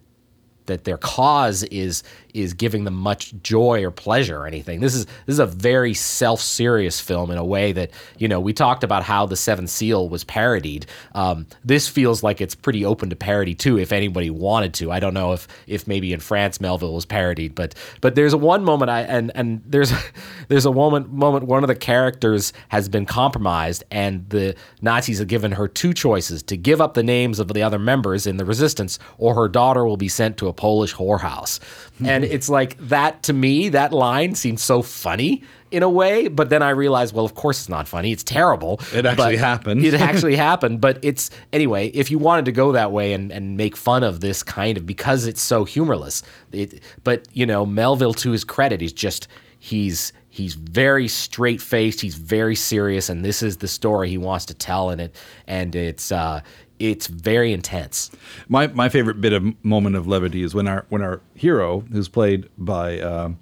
[0.66, 4.80] that their cause is is giving them much joy or pleasure or anything.
[4.80, 8.54] This is this is a very self-serious film in a way that you know we
[8.54, 10.86] talked about how the Seventh Seal was parodied.
[11.14, 14.92] Um, this feels like it's pretty open to parody too, if anybody wanted to.
[14.92, 18.38] I don't know if if maybe in France Melville was parodied, but but there's a
[18.38, 19.92] one moment I and and there's
[20.48, 25.28] there's a moment moment one of the characters has been compromised and the Nazis have
[25.28, 28.46] given her two choices to give up the names of the other members in the
[28.46, 31.60] resistance or her daughter will be sent to a Polish whorehouse.
[32.04, 36.50] And it's like that to me, that line seems so funny in a way, but
[36.50, 38.12] then I realized, well, of course it's not funny.
[38.12, 38.80] It's terrible.
[38.94, 39.84] It actually happened.
[39.84, 40.80] It actually happened.
[40.80, 44.20] But it's anyway, if you wanted to go that way and, and make fun of
[44.20, 46.22] this kind of because it's so humorless.
[46.52, 52.02] It, but you know, Melville to his credit, he's just he's he's very straight faced,
[52.02, 55.16] he's very serious, and this is the story he wants to tell in it,
[55.48, 56.42] and it's uh
[56.84, 58.12] it's very intense.
[58.50, 62.10] My my favorite bit of moment of levity is when our when our hero, who's
[62.10, 63.40] played by um,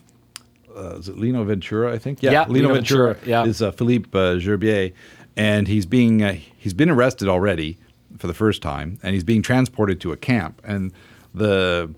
[0.76, 2.22] uh, is it Lino Ventura, I think.
[2.22, 3.14] Yeah, Lino, Lino Ventura.
[3.16, 3.50] Ventura, yeah.
[3.50, 4.94] is uh, Philippe uh, Gerbier,
[5.36, 7.80] and he's being uh, he's been arrested already
[8.20, 10.94] for the first time, and he's being transported to a camp, and
[11.34, 11.92] the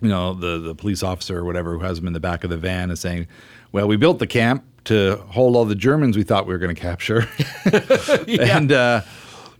[0.00, 2.50] you know the the police officer or whatever who has him in the back of
[2.50, 3.26] the van is saying,
[3.72, 6.74] "Well, we built the camp to hold all the Germans we thought we were going
[6.74, 7.28] to capture."
[8.28, 9.00] and uh,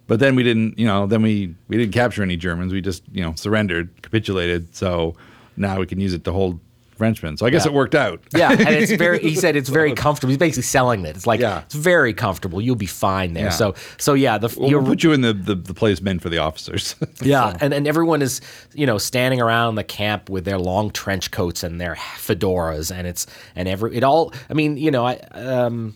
[0.07, 3.03] but then we didn't you know then we we didn't capture any germans we just
[3.13, 5.15] you know surrendered capitulated so
[5.57, 6.61] now we can use it to hold
[6.97, 7.73] frenchmen so i guess Yeah.
[7.73, 9.19] it worked out Yeah, and it's very.
[9.19, 10.31] He said it's very comfortable.
[10.31, 11.15] He's basically selling it.
[11.15, 11.61] It's like Yeah.
[11.67, 12.59] it's very comfortable.
[12.59, 13.45] You'll be fine there.
[13.47, 13.51] Yeah.
[13.51, 16.39] So so yeah, the we'll put you in the, the, the place meant for the
[16.39, 18.41] officers Yeah, and, and everyone is,
[18.73, 23.07] you know, standing around the camp with their long trench coats and their fedoras, and
[23.07, 24.33] it's and every it all.
[24.49, 25.95] I mean, you know, I um,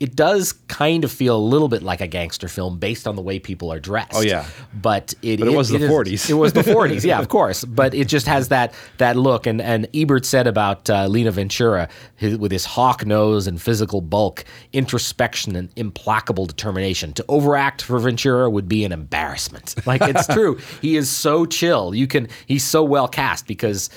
[0.00, 3.22] it does kind of feel a little bit like a gangster film based on the
[3.22, 4.14] way people are dressed.
[4.14, 4.46] Oh, yeah.
[4.74, 6.30] but it But it was the is- 40s.
[6.30, 7.64] It was the 40s, yeah, of course.
[7.64, 11.88] But it just has that that look, and and Ebert said about uh, Lino Ventura
[12.16, 17.12] his, with his hawk nose and physical bulk, introspection and implacable determination.
[17.12, 19.74] To overact for Ventura would be an embarrassment.
[19.86, 21.94] Like it's true, he is so chill.
[21.94, 23.90] You can he's so well cast because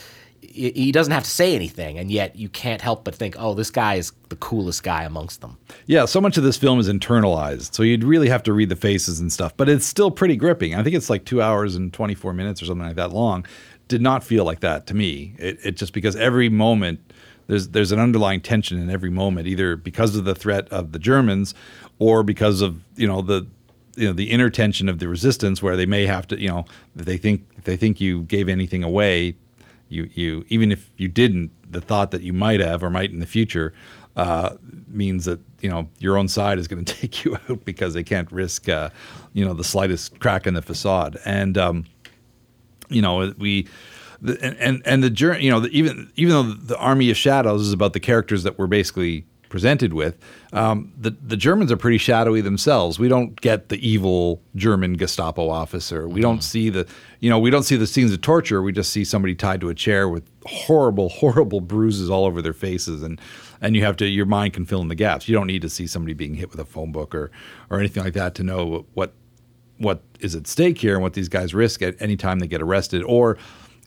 [0.54, 3.72] he doesn't have to say anything, and yet you can't help but think, oh, this
[3.72, 5.58] guy is the coolest guy amongst them.
[5.88, 7.74] Yeah, so much of this film is internalized.
[7.74, 10.76] So you'd really have to read the faces and stuff, but it's still pretty gripping.
[10.76, 13.46] I think it's like two hours and 24 minutes or something like that long.
[13.88, 15.36] Did not feel like that to me.
[15.40, 17.00] It, it just because every moment
[17.48, 21.00] there's there's an underlying tension in every moment, either because of the threat of the
[21.00, 21.54] Germans
[22.00, 23.48] or because of you know the
[23.96, 26.66] you know the inner tension of the resistance, where they may have to you know
[26.96, 29.36] they think they think you gave anything away,
[29.94, 33.20] you you even if you didn't, the thought that you might have or might in
[33.20, 33.74] the future
[34.16, 34.56] uh,
[34.88, 38.04] means that you know your own side is going to take you out because they
[38.04, 38.90] can't risk uh,
[39.34, 41.18] you know the slightest crack in the facade.
[41.26, 41.86] And um,
[42.90, 43.68] you know we
[44.22, 47.62] the, and and the journey you know the, even even though the army of shadows
[47.62, 50.18] is about the characters that we're basically presented with
[50.52, 52.98] um, the the Germans are pretty shadowy themselves.
[52.98, 56.08] We don't get the evil German Gestapo officer.
[56.08, 56.88] We don't see the
[57.20, 58.64] you know we don't see the scenes of torture.
[58.64, 62.52] We just see somebody tied to a chair with horrible horrible bruises all over their
[62.52, 63.04] faces.
[63.04, 63.22] And
[63.62, 65.30] and you have to your mind can fill in the gaps.
[65.30, 67.30] You don't need to see somebody being hit with a phone book or
[67.70, 69.14] or anything like that to know what
[69.78, 72.62] what is at stake here and what these guys risk at any time they get
[72.62, 73.04] arrested.
[73.04, 73.38] Or,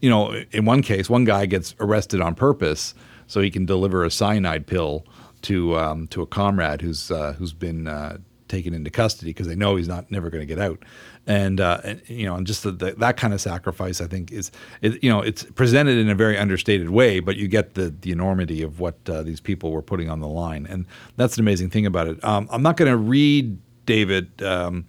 [0.00, 2.94] you know, in one case, one guy gets arrested on purpose
[3.26, 5.04] so he can deliver a cyanide pill
[5.46, 9.54] to um, to a comrade who's uh, who's been uh, taken into custody because they
[9.54, 10.84] know he's not never going to get out.
[11.28, 14.30] And, uh, and you know, and just the, the, that kind of sacrifice, I think,
[14.30, 17.94] is it, you know, it's presented in a very understated way, but you get the
[18.00, 21.40] the enormity of what uh, these people were putting on the line, and that's an
[21.40, 22.22] amazing thing about it.
[22.24, 24.42] Um, I'm not going to read David.
[24.42, 24.86] Um,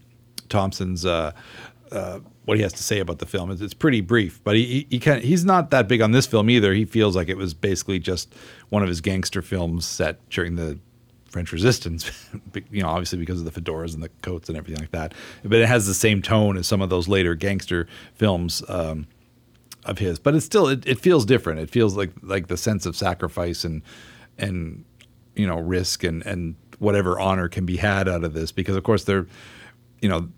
[0.50, 1.34] Thomson's uh,
[1.92, 3.52] uh, what he has to say about the film.
[3.52, 6.50] It's, it's pretty brief, but he he, can, he's not that big on this film
[6.50, 6.74] either.
[6.74, 8.34] He feels like it was basically just
[8.70, 10.80] one of his gangster films set during the
[11.30, 12.10] French Resistance,
[12.72, 15.14] you know, obviously because of the fedoras and the coats and everything like that.
[15.44, 19.08] But it has the same tone as some of those later gangster films um,
[19.84, 20.18] of his.
[20.18, 21.60] But it's still it, it feels different.
[21.60, 23.82] It feels like like the sense of sacrifice and
[24.38, 24.86] and
[25.36, 28.86] you know risk and and whatever honor can be had out of this because of
[28.86, 29.28] course they're
[30.02, 30.30] you know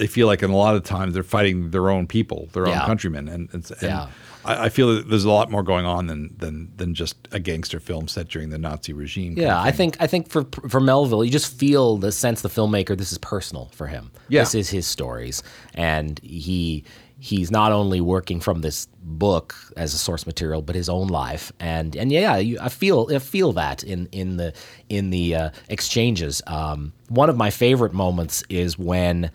[0.00, 2.80] they feel like in a lot of times they're fighting their own people, their Yeah.
[2.80, 4.06] own countrymen, and, and, and Yeah.
[4.44, 7.38] I, I feel that there's a lot more going on than than than just a
[7.38, 9.34] gangster film set during the Nazi regime.
[9.36, 12.96] Yeah, I think I think for for Melville, you just feel the sense the filmmaker.
[12.96, 14.10] This is personal for him.
[14.28, 14.40] Yeah.
[14.42, 15.42] This is his stories,
[15.74, 16.84] and he
[17.22, 21.52] he's not only working from this book as a source material, but his own life.
[21.60, 24.54] And and yeah, you, I feel I feel that in in the
[24.88, 26.40] in the uh, exchanges.
[26.46, 29.30] Um, one of my favorite moments is when.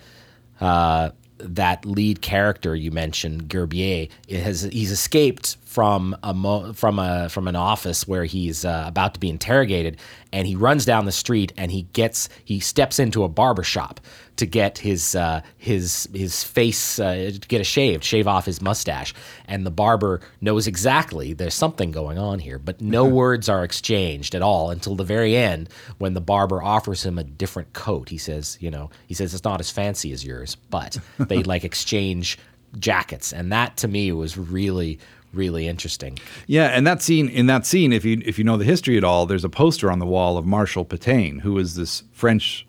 [0.59, 7.27] Uh, that lead character you mentioned, Gerbier, has he's escaped from a mo- from a
[7.29, 9.97] from an office where he's uh, about to be interrogated,
[10.31, 13.99] and he runs down the street and he gets he steps into a barber shop
[14.37, 18.61] to get his uh, his his face uh, to get a shave, shave off his
[18.61, 19.13] mustache,
[19.47, 24.35] and the barber knows exactly there's something going on here, but no words are exchanged
[24.35, 28.09] at all until the very end when the barber offers him a different coat.
[28.09, 31.63] He says, you know, he says it's not as fancy as yours, but they like
[31.63, 32.37] exchange
[32.79, 34.99] jackets, and that to me was really
[35.33, 36.17] really interesting.
[36.47, 39.03] Yeah, and that scene in that scene, if you if you know the history at
[39.03, 42.65] all, there's a poster on the wall of Marshal Pétain, who is this French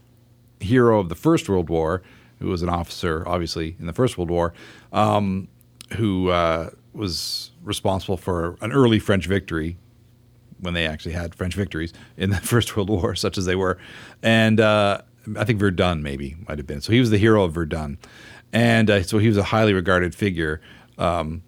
[0.60, 2.02] hero of the First World War,
[2.38, 4.52] who was an officer, obviously, in the First World War,
[4.92, 5.48] um,
[5.94, 9.76] who uh, was responsible for an early French victory
[10.60, 13.78] when they actually had French victories in the First World War, such as they were.
[14.22, 15.02] And uh,
[15.36, 16.80] I think Verdun maybe might have been.
[16.80, 17.98] So he was the hero of Verdun.
[18.52, 20.60] And uh, so he was a highly regarded figure
[20.98, 21.42] um,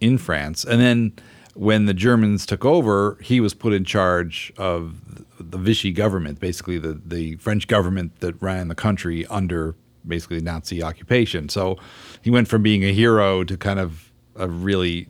[0.00, 0.64] in France.
[0.64, 1.12] And then
[1.54, 6.78] when the Germans took over, he was put in charge of the Vichy government, basically
[6.78, 9.74] the, the French government that ran the country under
[10.06, 11.48] basically Nazi occupation.
[11.48, 11.78] So
[12.22, 15.06] he went from being a hero to kind of a really,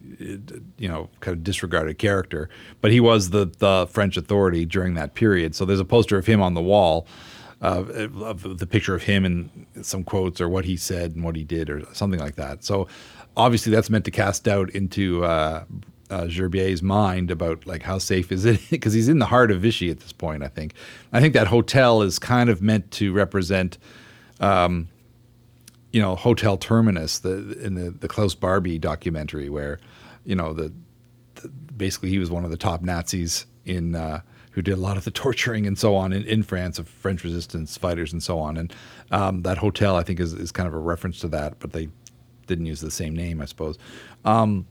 [0.79, 2.49] you know, kind of disregarded character.
[2.81, 5.55] But he was the, the French authority during that period.
[5.55, 7.07] So there's a poster of him on the wall.
[7.63, 11.37] Uh, of the picture of him and some quotes or what he said and what
[11.37, 12.65] he did or something like that.
[12.65, 12.89] So
[13.37, 15.65] obviously that's meant to cast doubt into uh,
[16.11, 19.61] uh, Gerbier's mind about like how safe is it because he's in the heart of
[19.61, 20.43] Vichy at this point.
[20.43, 20.75] I think.
[21.13, 23.79] I think that hotel is kind of meant to represent,
[24.41, 24.89] um,
[25.93, 29.79] you know, Hotel Terminus, the in the the Klaus Barbie documentary, where,
[30.25, 30.73] you know, the,
[31.37, 33.95] the basically he was one of the top Nazis in.
[33.95, 34.21] Uh,
[34.53, 37.23] who did a lot of the torturing and so on in, in France of French
[37.23, 38.57] resistance fighters and so on.
[38.57, 38.75] And
[39.13, 41.89] um, that hotel, I think, is, is kind of a reference to that, but they
[42.49, 43.79] didn't use the same name, I suppose.
[44.25, 44.67] Um,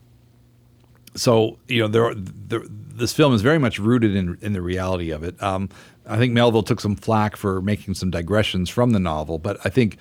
[1.16, 5.12] so you know, there, there, this film is very much rooted in in the reality
[5.12, 5.42] of it.
[5.42, 5.70] Um,
[6.08, 9.70] I think Melville took some flack for making some digressions from the novel, but I
[9.70, 9.98] think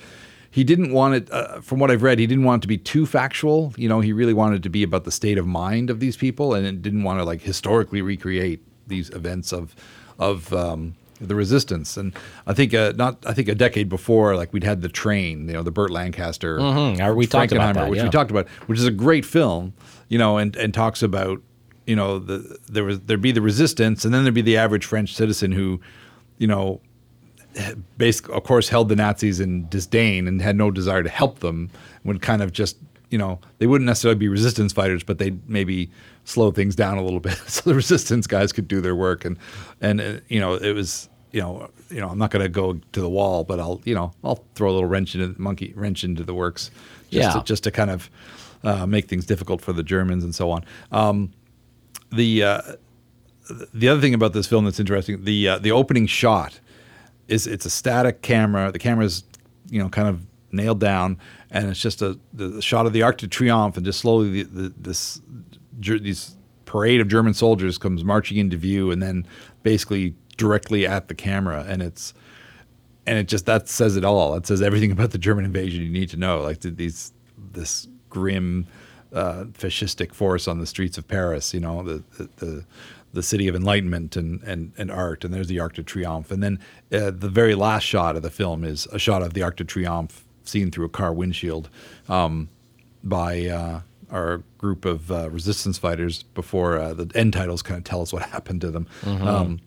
[0.50, 1.30] he didn't want it.
[1.30, 3.74] Uh, from what I've read, he didn't want it to be too factual.
[3.76, 6.16] You know, he really wanted it to be about the state of mind of these
[6.16, 9.76] people, and it didn't want to like historically recreate these events of
[10.18, 11.96] of um, the resistance.
[11.96, 12.14] And
[12.46, 13.18] I think uh, not.
[13.26, 15.46] I think a decade before, like we'd had the train.
[15.46, 16.58] You know, the Burt Lancaster.
[16.58, 17.14] Mhm.
[17.14, 18.04] We talked about that, which yeah.
[18.04, 19.74] we talked about, which is a great film.
[20.08, 21.40] You know, and and talks about
[21.86, 24.84] you know the there was there'd be the resistance, and then there'd be the average
[24.86, 25.80] French citizen who,
[26.38, 26.80] you know,
[27.96, 31.70] basically, of course, held the Nazis in disdain and had no desire to help them.
[32.04, 32.76] Would kind of just,
[33.10, 35.90] you know, they wouldn't necessarily be resistance fighters, but they'd maybe
[36.24, 39.24] slow things down a little bit so the resistance guys could do their work.
[39.24, 39.36] And
[39.80, 42.74] and uh, you know, it was, you know, you know, I'm not going to go
[42.92, 45.72] to the wall, but I'll, you know, I'll throw a little wrench into the monkey
[45.76, 46.70] wrench into the works,
[47.10, 47.32] just Yeah.
[47.32, 48.08] to, just to kind of
[48.64, 50.64] uh, make things difficult for the Germans and so on.
[50.92, 51.32] Um,
[52.10, 52.62] the uh,
[53.72, 56.60] the other thing about this film that's interesting, the uh, the opening shot
[57.28, 58.72] is it's a static camera.
[58.72, 59.24] The camera's
[59.70, 61.18] you know kind of nailed down,
[61.50, 64.62] and it's just a the, shot of the Arc de Triomphe, and just slowly the,
[64.62, 65.20] the, this
[65.80, 69.26] these parade of German soldiers comes marching into view, and then
[69.62, 72.14] basically directly at the camera, and it's
[73.06, 74.34] and it just that says it all.
[74.34, 76.40] It says everything about the German invasion you need to know.
[76.40, 77.12] Like th- these
[77.52, 78.66] this grim
[79.12, 81.54] uh, fascistic force on the streets of Paris.
[81.54, 82.28] You know the the.
[82.44, 82.64] the
[83.14, 86.30] the city of enlightenment and, and, and art, and there's the Arc de Triomphe.
[86.30, 86.58] And then
[86.92, 89.64] uh, the very last shot of the film is a shot of the Arc de
[89.64, 91.70] Triomphe seen through a car windshield
[92.10, 92.50] um,
[93.02, 93.80] by uh,
[94.10, 98.12] our group of uh, resistance fighters before uh, the end titles kind of tell us
[98.12, 98.86] what happened to them.
[99.02, 99.26] Mhm.
[99.26, 99.60] Um,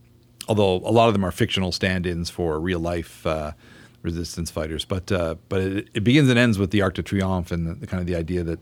[0.48, 3.54] although a lot of them are fictional stand-ins for real life uh,
[4.02, 4.86] resistance fighters.
[4.86, 7.74] But uh, but it, it begins and ends with the Arc de Triomphe and the,
[7.76, 8.60] the kind of the idea that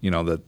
[0.00, 0.40] you know that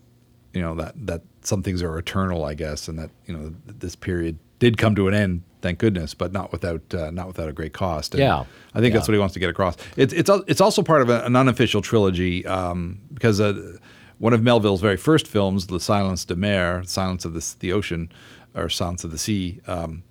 [0.52, 3.96] you know that that some things are eternal, I guess, and that you know this
[3.96, 7.52] period did come to an end, thank goodness, but not without uh, not without a
[7.52, 8.14] great cost.
[8.14, 8.44] And Yeah.
[8.74, 8.98] I think Yeah.
[8.98, 9.76] that's what he wants to get across.
[9.96, 13.76] It's it's it's also part of a, an unofficial trilogy um, because uh,
[14.18, 18.10] one of Melville's very first films, *The Silence de Mer, Silence of the, the Ocean,
[18.54, 20.02] or Silence of the Sea, um,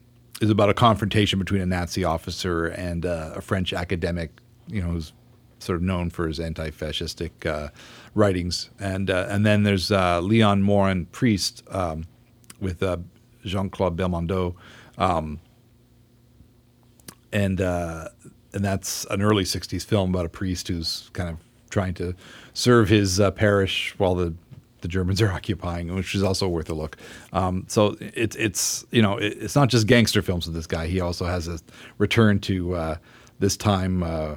[0.42, 4.32] is about a confrontation between a Nazi officer and uh, a French academic,
[4.68, 5.14] you know, who's
[5.60, 7.70] sort of known for his anti-fascistic uh,
[8.14, 8.70] writings.
[8.80, 12.06] And uh, and then there's uh, Leon Morin Priest um,
[12.60, 12.98] with uh,
[13.44, 14.56] Jean-Claude Belmondo.
[14.98, 15.40] Um,
[17.34, 21.38] and and that's an early '60s film about a priest who's kind of
[21.70, 22.16] trying to
[22.54, 24.34] serve his parish while the
[24.82, 26.98] the Germans are occupying, which is also worth a look.
[27.34, 30.88] Um, so it's it's you know it, it's not just gangster films with this guy.
[30.88, 31.60] He also has a
[31.98, 32.96] return to uh,
[33.40, 34.04] this time.
[34.04, 34.36] Uh,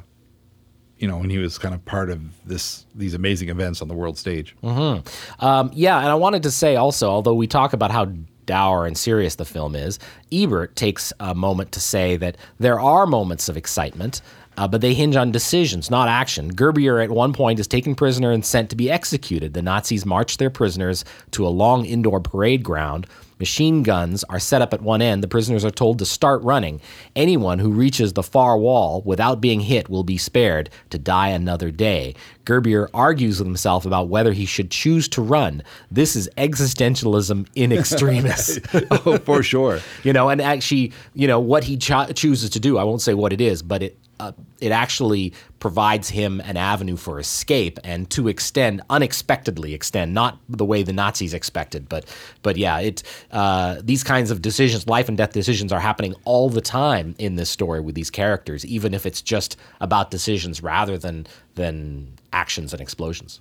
[0.99, 3.95] you know, when he was kind of part of this these amazing events on the
[3.95, 4.55] world stage.
[4.61, 4.99] hmm
[5.38, 8.12] Um, yeah, and I wanted to say also, although we talk about how
[8.45, 9.99] dour and serious the film is,
[10.30, 14.20] Ebert takes a moment to say that there are moments of excitement,
[14.61, 16.54] uh, but they hinge on decisions, not action.
[16.54, 19.54] Gerbier at one point is taken prisoner and sent to be executed.
[19.54, 23.06] The Nazis march their prisoners to a long indoor parade ground.
[23.38, 25.22] Machine guns are set up at one end.
[25.22, 26.82] The prisoners are told to start running.
[27.16, 31.70] Anyone who reaches the far wall without being hit will be spared to die another
[31.70, 32.14] day.
[32.44, 35.62] Gerbier argues with himself about whether he should choose to run.
[35.90, 38.61] This is existentialism in extremis.
[38.90, 39.80] oh, for sure.
[40.02, 43.14] you know, and actually, you know, what he cho- chooses to do, I won't say
[43.14, 48.08] what it is, but it uh, it actually provides him an avenue for escape and
[48.10, 52.04] to extend unexpectedly extend, not the way the Nazis expected, but
[52.42, 53.02] but yeah, it
[53.32, 57.36] uh, these kinds of decisions, life and death decisions, are happening all the time in
[57.36, 62.72] this story with these characters, even if it's just about decisions rather than than actions
[62.72, 63.40] and explosions.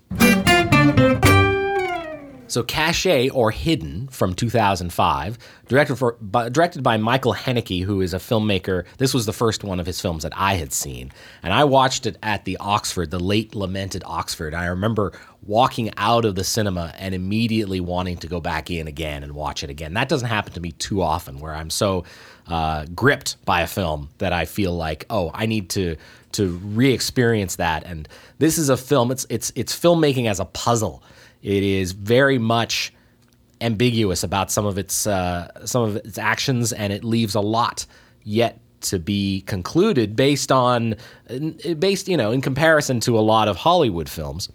[2.50, 5.38] So, Caché or Hidden from 2005,
[5.68, 8.86] directed, for, by, directed by Michael Haneke, who is a filmmaker.
[8.98, 11.12] This was the first one of his films that I had seen.
[11.44, 14.56] And I watched it at the Oxford, the late lamented Oxford.
[14.56, 19.24] I remember walking out of the cinema and immediately wanting to go back in again
[19.24, 19.94] and watch it again.
[19.94, 22.04] That doesn't happen to me too often, where I'm so
[22.48, 25.96] uh, gripped by a film that I feel like, oh, I need to
[26.32, 27.84] to re-experience that.
[27.86, 29.12] And this is a film.
[29.12, 31.04] It's it's it's filmmaking as a puzzle.
[31.42, 32.94] It is very much
[33.62, 37.86] ambiguous about some of its uh, some of its actions, and it leaves a lot
[38.24, 40.96] yet to be concluded based on
[41.80, 44.50] based you know in comparison to a lot of Hollywood films,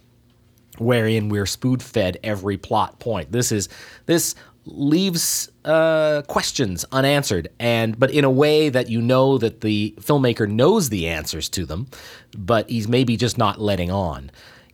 [0.77, 3.31] wherein we're spoon fed every plot point.
[3.31, 3.69] This is
[4.05, 4.35] this
[4.67, 10.49] leaves uh, questions unanswered, and but in a way that you know that the filmmaker
[10.49, 11.87] knows the answers to them,
[12.37, 14.31] but he's maybe just not letting on.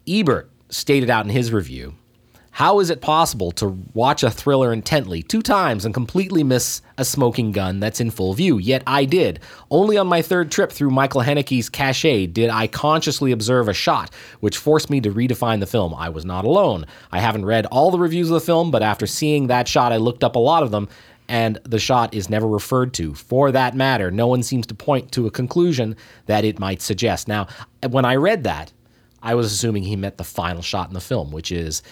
[0.08, 1.94] Ebert stated out in his review
[2.54, 7.06] How is it possible to watch a thriller intently two times and completely miss a
[7.06, 8.58] smoking gun that's in full view?
[8.58, 9.40] Yet I did.
[9.70, 14.14] Only on my third trip through Michael Haneke's Caché did I consciously observe a shot,
[14.42, 15.96] which forced me to redefine the film.
[15.96, 16.86] I was not alone.
[17.10, 19.98] I haven't read all the reviews of the film, but after seeing that shot, I
[19.98, 20.90] looked up a lot of them,
[21.30, 23.14] and the shot is never referred to.
[23.14, 25.96] For that matter, no one seems to point to a conclusion
[26.26, 27.30] that it might suggest.
[27.30, 27.48] Now,
[27.90, 28.74] when I read that,
[29.24, 31.84] I was assuming he meant the final shot in the film, which is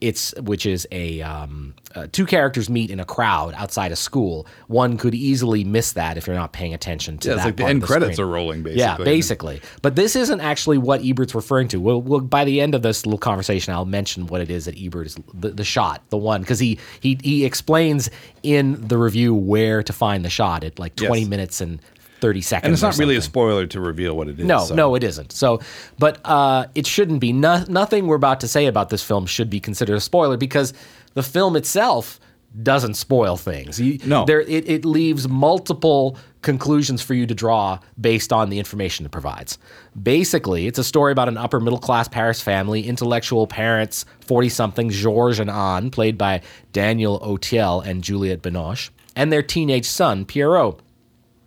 [0.00, 4.46] it's which is a um, uh, two characters meet in a crowd outside a school.
[4.66, 7.38] One could easily miss that if you're not paying attention to Yeah, that.
[7.40, 8.28] it's like the end credits screen.
[8.28, 8.80] are rolling, basically.
[8.80, 9.60] Yeah, basically.
[9.80, 11.80] But this isn't actually what Ebert's referring to.
[11.80, 14.78] We'll, we'll, by the end of this little conversation, I'll mention what it is that
[14.78, 18.10] Ebert is the, the shot, the one, because he, he he explains
[18.42, 21.28] in the review where to find the shot at like 20 Yes.
[21.30, 21.80] minutes and
[22.20, 22.64] 30 seconds.
[22.66, 24.46] And it's not really a spoiler to reveal what it is.
[24.46, 24.74] No, so.
[24.74, 25.32] no, it isn't.
[25.32, 25.60] So,
[25.98, 27.32] but uh, it shouldn't be.
[27.32, 30.72] No, nothing we're about to say about this film should be considered a spoiler because
[31.14, 32.18] the film itself
[32.62, 33.80] doesn't spoil things.
[33.80, 34.24] You, No.
[34.24, 39.12] there it, it leaves multiple conclusions for you to draw based on the information it
[39.12, 39.58] provides.
[40.00, 44.90] Basically, it's a story about an upper middle class Paris family, intellectual parents, 40 something,
[44.90, 46.40] Georges and Anne, played by
[46.72, 50.80] Daniel Auteuil and Juliette Binoche, and their teenage son, Pierrot.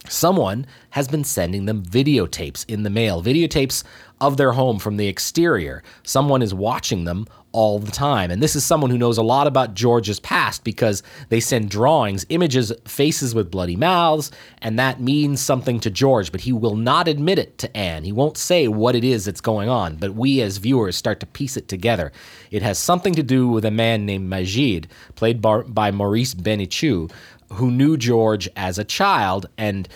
[0.10, 3.84] Someone has been sending them videotapes in the mail, videotapes
[4.20, 5.84] of their home from the exterior.
[6.04, 8.30] Someone is watching them all the time.
[8.30, 12.26] And this is someone who knows a lot about George's past because they send drawings,
[12.30, 14.32] images, faces with bloody mouths,
[14.62, 18.04] and that means something to George, but he will not admit it to Anne.
[18.04, 21.26] He won't say what it is that's going on, but we as viewers start to
[21.26, 22.12] piece it together.
[22.52, 27.12] It has something to do with a man named Majid, played by, Maurice Benichou,
[27.54, 29.88] who knew George as a child and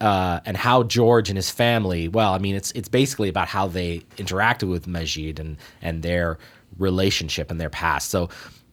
[0.00, 2.06] uh, and how George and his family.
[2.08, 6.38] Well, I mean, it's it's basically about how they interacted with Majid and and their
[6.78, 8.10] relationship and their past.
[8.10, 8.28] So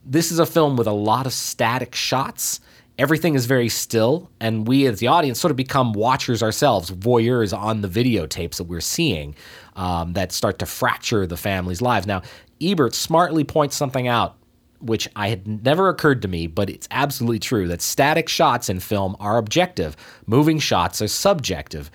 [0.05, 2.59] this is a film with a lot of static shots.
[2.99, 7.57] Everything is very still, and we as the audience sort of become watchers ourselves, voyeurs
[7.57, 9.33] on the videotapes that we're seeing
[9.75, 12.05] um, that start to fracture the family's lives.
[12.05, 12.21] Now,
[12.61, 14.35] Ebert smartly points something out
[14.83, 18.79] which I had never occurred to me, but it's absolutely true that static shots in
[18.79, 21.89] film are objective, moving shots are subjective.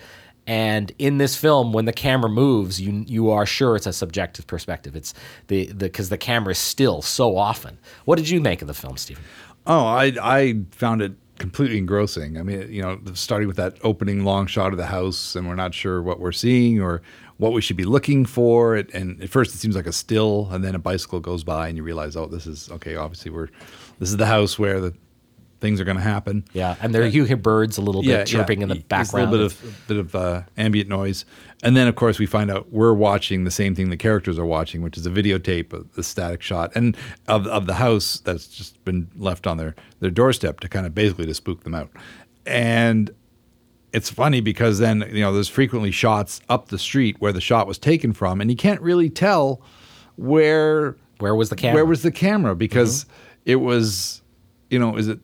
[0.47, 4.47] And in this film, when the camera moves, you you are sure it's a subjective
[4.47, 4.95] perspective.
[4.95, 5.13] It's
[5.47, 7.77] the the because the camera is still so often.
[8.05, 9.23] What did you make of the film, Stephen?
[9.67, 12.37] Oh, I I found it completely engrossing.
[12.37, 15.55] I mean, you know, starting with that opening long shot of the house, and we're
[15.55, 17.01] not sure what we're seeing or
[17.39, 18.75] what we should be looking for.
[18.75, 21.69] It, and at first, it seems like a still, and then a bicycle goes by,
[21.69, 22.95] and you realize, oh, this is okay.
[22.95, 23.47] Obviously, we're
[23.97, 24.93] this is the house where the
[25.61, 26.45] things are going to happen.
[26.53, 29.29] Yeah, and there you hear birds a little bit chirping in the background.
[29.29, 31.23] A little bit of bit of uh, ambient noise,
[31.63, 34.45] and then of course we find out we're watching the same thing the characters are
[34.45, 36.97] watching, which is a videotape, of the static shot, and
[37.29, 40.93] of of the house that's just been left on their their doorstep to kind of
[40.93, 41.89] basically to spook them out,
[42.45, 43.11] and.
[43.91, 47.67] It's funny because then you know there's frequently shots up the street where the shot
[47.67, 49.61] was taken from, and you can't really tell
[50.15, 51.75] where Where was the camera?
[51.75, 53.13] where was the camera because mm-hmm.
[53.45, 54.21] it was,
[54.69, 55.19] you know, is it?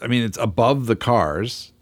[0.00, 1.72] I mean, it's above the cars,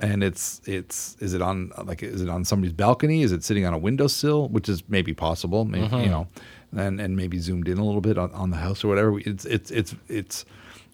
[0.00, 3.22] and it's it's is it on like is it on somebody's balcony?
[3.22, 4.48] Is it sitting on a windowsill?
[4.48, 6.10] Which is maybe possible, maybe you mm-hmm.
[6.10, 6.28] know,
[6.76, 9.18] and and maybe zoomed in a little bit on, on the house or whatever.
[9.20, 10.44] It's it's it's it's.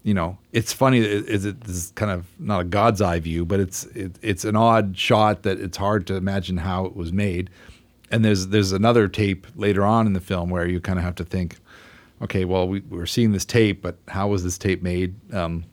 [0.05, 0.98] You know, it's funny.
[0.98, 4.44] Is it this is kind of not a God's eye view, but it's it, it's
[4.44, 7.50] an odd shot that it's hard to imagine how it was made.
[8.11, 11.14] And there's there's another tape later on in the film where you kind of have
[11.16, 11.59] to think,
[12.20, 15.14] okay, well we, we're seeing this tape, but how was this tape made?
[15.32, 15.64] Um,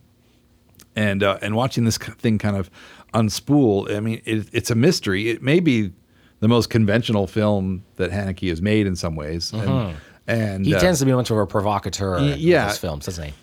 [0.96, 2.70] and uh, and watching this thing kind of
[3.14, 5.30] unspool, I mean, it, it's a mystery.
[5.30, 5.92] It may be
[6.40, 10.80] the most conventional film that Haneke has made in some ways, and, and he uh,
[10.80, 12.68] tends to be much of a provocateur in yeah.
[12.68, 13.34] his films, doesn't he?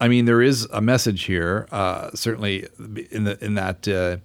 [0.00, 1.66] I mean, there is a message here.
[1.70, 2.68] Uh, certainly,
[3.10, 4.18] in the in that uh,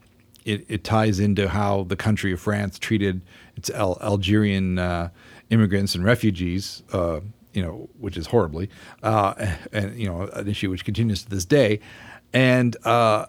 [0.44, 3.22] it, it ties into how the country of France treated
[3.56, 5.10] its Al- Algerian uh,
[5.50, 6.84] immigrants and refugees.
[6.92, 7.22] Uh,
[7.54, 8.70] you know, which is horribly,
[9.04, 9.34] uh,
[9.74, 11.80] and you know, an issue which continues to this day.
[12.34, 13.26] And uh,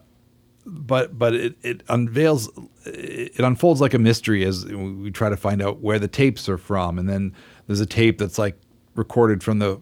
[0.65, 2.51] but but it, it unveils
[2.85, 6.59] it unfolds like a mystery as we try to find out where the tapes are
[6.59, 7.35] from and then
[7.67, 8.57] there's a tape that's like
[8.95, 9.81] recorded from the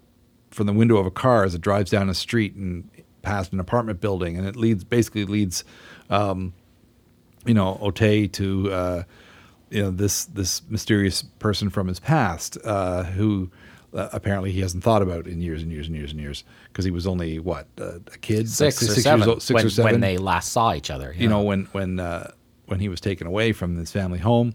[0.50, 2.88] from the window of a car as it drives down a street and
[3.22, 5.64] past an apartment building and it leads basically leads
[6.08, 6.52] um,
[7.46, 9.02] you know Auteuil to uh,
[9.70, 13.50] you know this this mysterious person from his past uh, who
[13.94, 16.84] uh, apparently he hasn't thought about in years and years and years and years because
[16.84, 19.66] he was only what uh, a kid Six, like or seven, years old, six when,
[19.66, 21.14] or seven when they last saw each other.
[21.16, 22.30] you know when when uh,
[22.66, 24.54] when he was taken away from his family home.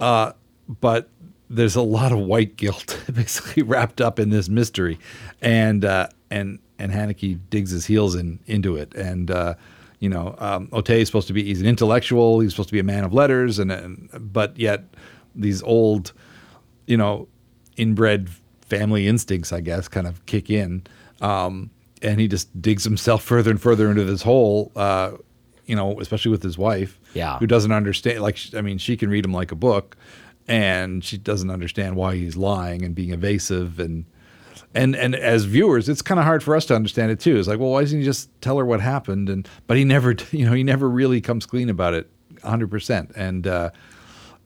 [0.00, 0.32] Uh,
[0.80, 1.08] but
[1.50, 4.98] there's a lot of white guilt basically wrapped up in this mystery,
[5.42, 9.54] and uh, and and Haneke digs his heels in into it, and uh,
[10.00, 12.80] you know, um, Auteuil is supposed to be he's an intellectual, he's supposed to be
[12.80, 14.84] a man of letters, and, and but yet
[15.34, 16.12] these old,
[16.86, 17.26] you know,
[17.76, 18.28] inbred
[18.62, 20.82] family instincts, I guess, kind of kick in,
[21.20, 21.70] um,
[22.02, 24.72] and he just digs himself further and further into this hole.
[24.76, 25.12] Uh,
[25.66, 27.38] you know, especially with his wife, Yeah.
[27.38, 28.20] who doesn't understand.
[28.20, 29.96] Like, I mean, she can read him like a book,
[30.48, 34.04] and she doesn't understand why he's lying and being evasive and
[34.74, 37.36] and and as viewers, it's kind of hard for us to understand it too.
[37.38, 39.28] It's like, well, why doesn't he just tell her what happened?
[39.28, 42.08] And but he never, you know, he never really comes clean about it,
[42.42, 43.12] hundred percent.
[43.16, 43.70] And uh,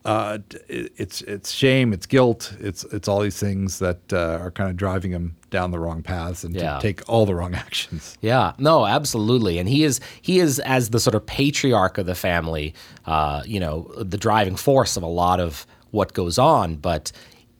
[0.05, 4.51] uh, it- it's it's shame, it's guilt, it's it's all these things that uh, are
[4.51, 6.75] kind of driving him down the wrong paths and Yeah.
[6.75, 8.17] to take all the wrong actions.
[8.21, 12.15] Yeah, no, absolutely, and he is he is as the sort of patriarch of the
[12.15, 12.73] family,
[13.05, 16.75] uh, you know, the driving force of a lot of what goes on.
[16.75, 17.11] But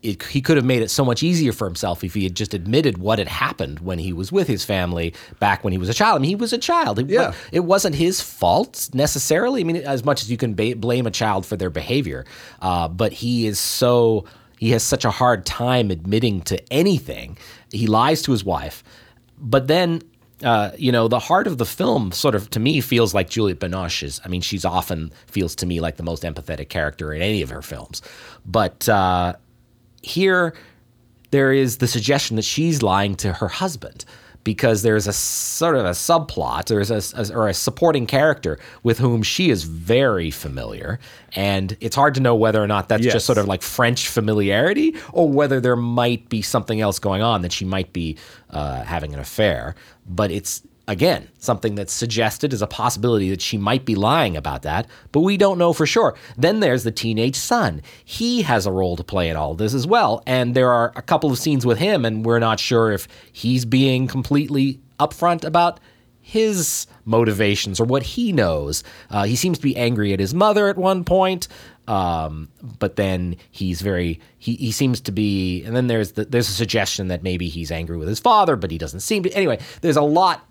[0.01, 2.53] it, he could have made it so much easier for himself if he had just
[2.53, 5.93] admitted what had happened when he was with his family back when he was a
[5.93, 6.15] child.
[6.15, 6.99] I mean, he was a child.
[6.99, 7.33] It, Yeah.
[7.51, 9.59] it wasn't his fault necessarily.
[9.59, 12.25] I mean, as much as you can ba- blame a child for their behavior,
[12.61, 14.23] uh, but he is so
[14.57, 17.37] he has such a hard time admitting to anything.
[17.71, 18.83] He lies to his wife,
[19.37, 20.01] but then.
[20.43, 23.59] Uh, you know, the heart of the film sort of to me feels like Juliette
[23.59, 24.21] Binoche is.
[24.23, 27.49] I mean, she's often feels to me like the most empathetic character in any of
[27.49, 28.01] her films.
[28.45, 29.33] But uh,
[30.01, 30.53] here
[31.31, 34.05] there is the suggestion that she's lying to her husband
[34.43, 38.97] because there's a sort of a subplot there's a, a- or a supporting character with
[38.99, 40.99] whom she is very familiar
[41.35, 43.13] and it's hard to know whether or not that's Yes.
[43.13, 47.41] just sort of like french familiarity or whether there might be something else going on
[47.41, 48.17] that she might be
[48.51, 49.75] uh, having an affair
[50.07, 54.63] but it's again something that's suggested as a possibility that she might be lying about
[54.63, 56.15] that but we don't know for sure.
[56.35, 57.81] Then there's the teenage son.
[58.03, 61.01] He has a role to play in all this as well and there are a
[61.01, 65.79] couple of scenes with him and we're not sure if he's being completely upfront about
[66.21, 68.83] his motivations or what he knows.
[69.09, 71.47] Uh, he seems to be angry at his mother at one point
[71.87, 76.49] um, but then he's very he, he seems to be and then there's the, there's
[76.49, 79.57] a suggestion that maybe he's angry with his father but he doesn't seem to anyway
[79.81, 80.45] there's a lot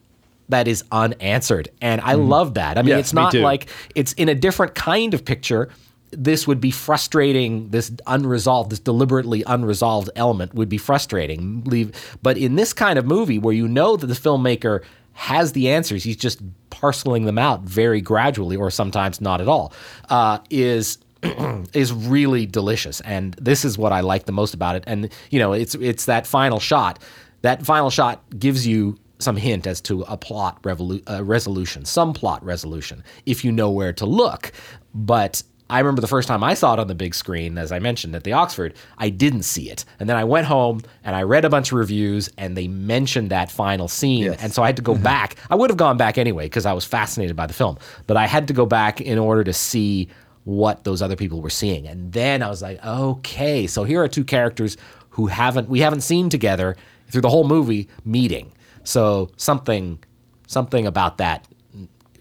[0.49, 1.69] that is unanswered.
[1.81, 2.79] And i love that.
[2.79, 3.41] I mean it's not too.
[3.41, 5.69] like it's in a different kind of picture
[6.11, 11.63] this would be frustrating this unresolved this deliberately unresolved element would be frustrating.
[11.65, 14.83] Leave but in this kind of movie where you know that the filmmaker
[15.13, 16.41] has the answers he's just
[16.71, 19.73] parceling them out very gradually or sometimes not at all
[20.11, 20.99] uh, is
[21.73, 23.01] is really delicious.
[23.01, 24.85] And this is what I like the most about it.
[24.87, 27.01] And you know it's it's that final shot.
[27.43, 32.13] That final shot gives you some hint as to a plot revolu- uh, resolution some
[32.13, 34.53] plot resolution if you know where to look
[34.95, 37.79] but I remember the first time I saw it on the big screen, as I
[37.79, 39.85] mentioned at the Oxford, I didn't see it.
[40.01, 43.31] And then I went home and I read a bunch of reviews and they mentioned
[43.31, 44.25] that final scene.
[44.25, 44.43] Yes.
[44.43, 45.37] And so I had to go back.
[45.51, 48.27] I would have gone back anyway because I was fascinated by the film, but I
[48.27, 50.09] had to go back in order to see
[50.45, 51.87] what those other people were seeing.
[51.87, 54.79] And then I was like, okay, so here are two characters
[55.11, 56.77] who haven't we haven't seen together
[57.11, 58.53] through the whole movie meeting.
[58.89, 60.03] So something
[60.47, 61.47] something about that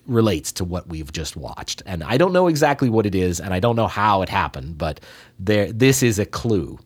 [0.06, 1.82] relates to what we've just watched.
[1.86, 4.78] And I don't know exactly what it is and I don't know how it happened,
[4.78, 5.00] but
[5.40, 6.78] there this is a clue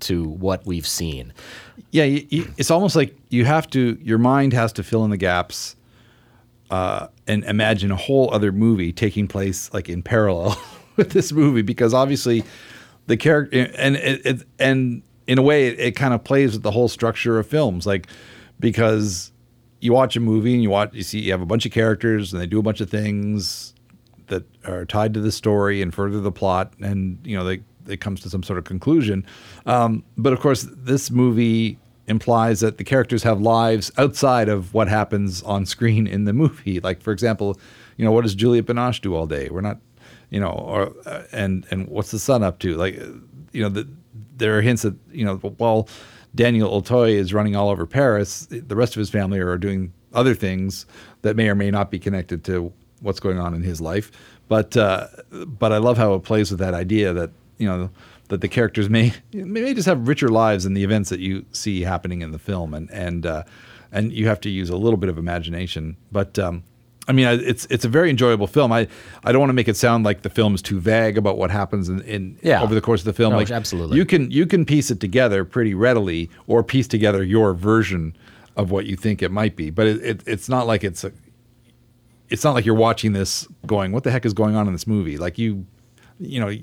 [0.00, 1.32] to what we've seen.
[1.90, 3.98] Yeah, you, you, it's almost like you have to.
[4.02, 5.74] Your mind has to fill in the gaps,
[6.70, 10.60] uh, and imagine a whole other movie taking place like in parallel
[10.96, 12.44] with this movie because obviously
[13.06, 16.62] the character and it, it and in a way it, it kind of plays with
[16.62, 18.06] the whole structure of films like
[18.60, 19.32] because
[19.80, 22.32] you watch a movie and you watch you see you have a bunch of characters
[22.32, 23.74] and they do a bunch of things
[24.30, 28.00] that are tied to the story and further the plot, and you know they it
[28.00, 29.26] comes to some sort of conclusion.
[29.66, 34.88] Um, but of course, this movie implies that the characters have lives outside of what
[34.88, 36.80] happens on screen in the movie.
[36.80, 37.58] Like for example,
[37.96, 39.48] you know what does Juliette Binoche do all day?
[39.50, 39.78] We're not,
[40.30, 42.76] you know, or uh, and and what's the son up to?
[42.76, 42.94] Like,
[43.52, 43.88] you know, the,
[44.36, 45.88] there are hints that you know while
[46.34, 50.34] Daniel Auteuil is running all over Paris, the rest of his family are doing other
[50.34, 50.86] things
[51.22, 54.10] that may or may not be connected to what's going on in his life.
[54.48, 57.90] But uh, but I love how it plays with that idea that you know
[58.28, 61.82] that the characters may may just have richer lives than the events that you see
[61.82, 63.44] happening in the film, and and uh,
[63.92, 65.96] and you have to use a little bit of imagination.
[66.10, 66.64] But um,
[67.08, 68.70] I mean, it's it's a very enjoyable film.
[68.72, 68.86] I,
[69.24, 71.50] I don't want to make it sound like the film is too vague about what
[71.50, 72.62] happens in, in Yeah.
[72.62, 73.32] over the course of the film.
[73.32, 73.96] No, like absolutely.
[73.96, 78.16] you can you can piece it together pretty readily, or piece together your version
[78.56, 79.70] of what you think it might be.
[79.70, 81.10] But it, it it's not like it's a
[82.28, 84.86] it's not like you're watching this going, what the heck is going on in this
[84.86, 85.16] movie?
[85.18, 85.66] Like you,
[86.20, 86.54] you know,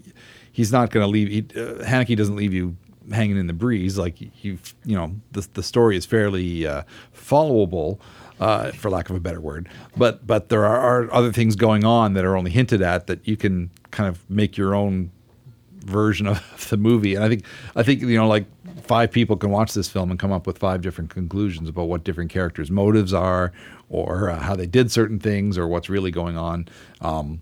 [0.54, 1.28] he's not going to leave.
[1.30, 2.78] He, uh, Haneke doesn't leave you
[3.12, 3.98] hanging in the breeze.
[3.98, 6.84] Like you, you know, the the story is fairly uh,
[7.14, 8.00] followable.
[8.40, 12.14] Uh, for lack of a better word, but but there are, other things going on
[12.14, 15.10] that are only hinted at that you can kind of make your own
[15.88, 17.16] version of the movie.
[17.16, 18.46] And I think I think you know like
[18.84, 22.04] five people can watch this film and come up with five different conclusions about what
[22.04, 23.52] different characters' motives are,
[23.90, 26.68] or uh, how they did certain things, or what's really going on.
[27.02, 27.42] Um,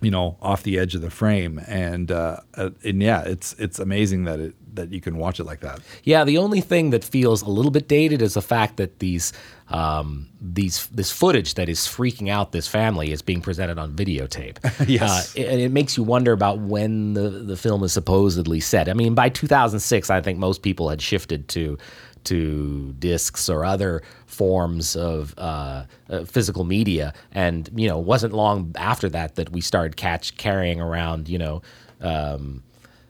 [0.00, 3.78] you know, off the edge of the frame, and uh, uh, and yeah, it's it's
[3.78, 5.80] amazing that it that you can watch it like that.
[6.04, 9.32] Yeah, the only thing that feels a little bit dated is the fact that these
[9.68, 14.58] um, these this footage that is freaking out this family is being presented on videotape.
[14.88, 18.88] yes, uh, and it, makes you wonder about when the the film is supposedly set.
[18.88, 21.78] I mean, by 2006, I think most people had shifted to
[22.24, 28.32] to discs or other forms of uh, uh, physical media, and you know, it wasn't
[28.32, 31.62] long after that that we started catch carrying around, you know.
[32.00, 32.64] Um,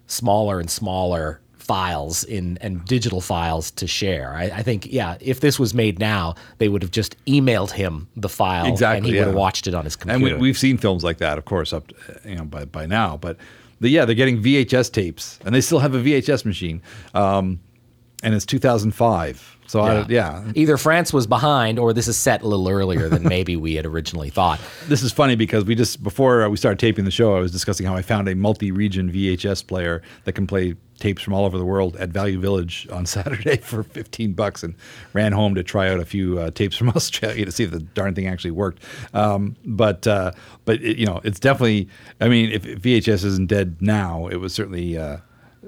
[0.06, 4.34] smaller and smaller files in and digital files to share.
[4.34, 8.08] I, I, think, yeah, if this was made now, they would have just emailed him
[8.16, 9.20] the file, exactly, and he yeah.
[9.20, 10.34] would have watched it on his computer.
[10.34, 11.94] And we, have seen films like that, of course, up to,
[12.24, 13.16] you know by by now.
[13.16, 13.36] But
[13.80, 16.82] the, yeah, they're getting VHS tapes, and they still have a VHS machine,
[17.14, 17.60] um,
[18.22, 19.58] and it's 2005.
[19.72, 19.92] So yeah.
[19.92, 20.52] I, yeah.
[20.54, 23.86] Either France was behind, or this is set a little earlier than maybe we had
[23.86, 24.60] originally thought.
[24.88, 27.86] This is funny because we just before we started taping the show, I was discussing
[27.86, 31.64] how I found a multi-region VHS player that can play tapes from all over the
[31.64, 34.74] world at Value Village on Saturday for 15 bucks, and
[35.14, 37.80] ran home to try out a few uh, tapes from Australia to see if the
[37.80, 38.82] darn thing actually worked.
[39.14, 40.32] Um, but uh,
[40.66, 41.88] but it, you know, it's definitely.
[42.20, 44.98] I mean, if, if VHS isn't dead now, it was certainly.
[44.98, 45.18] Uh,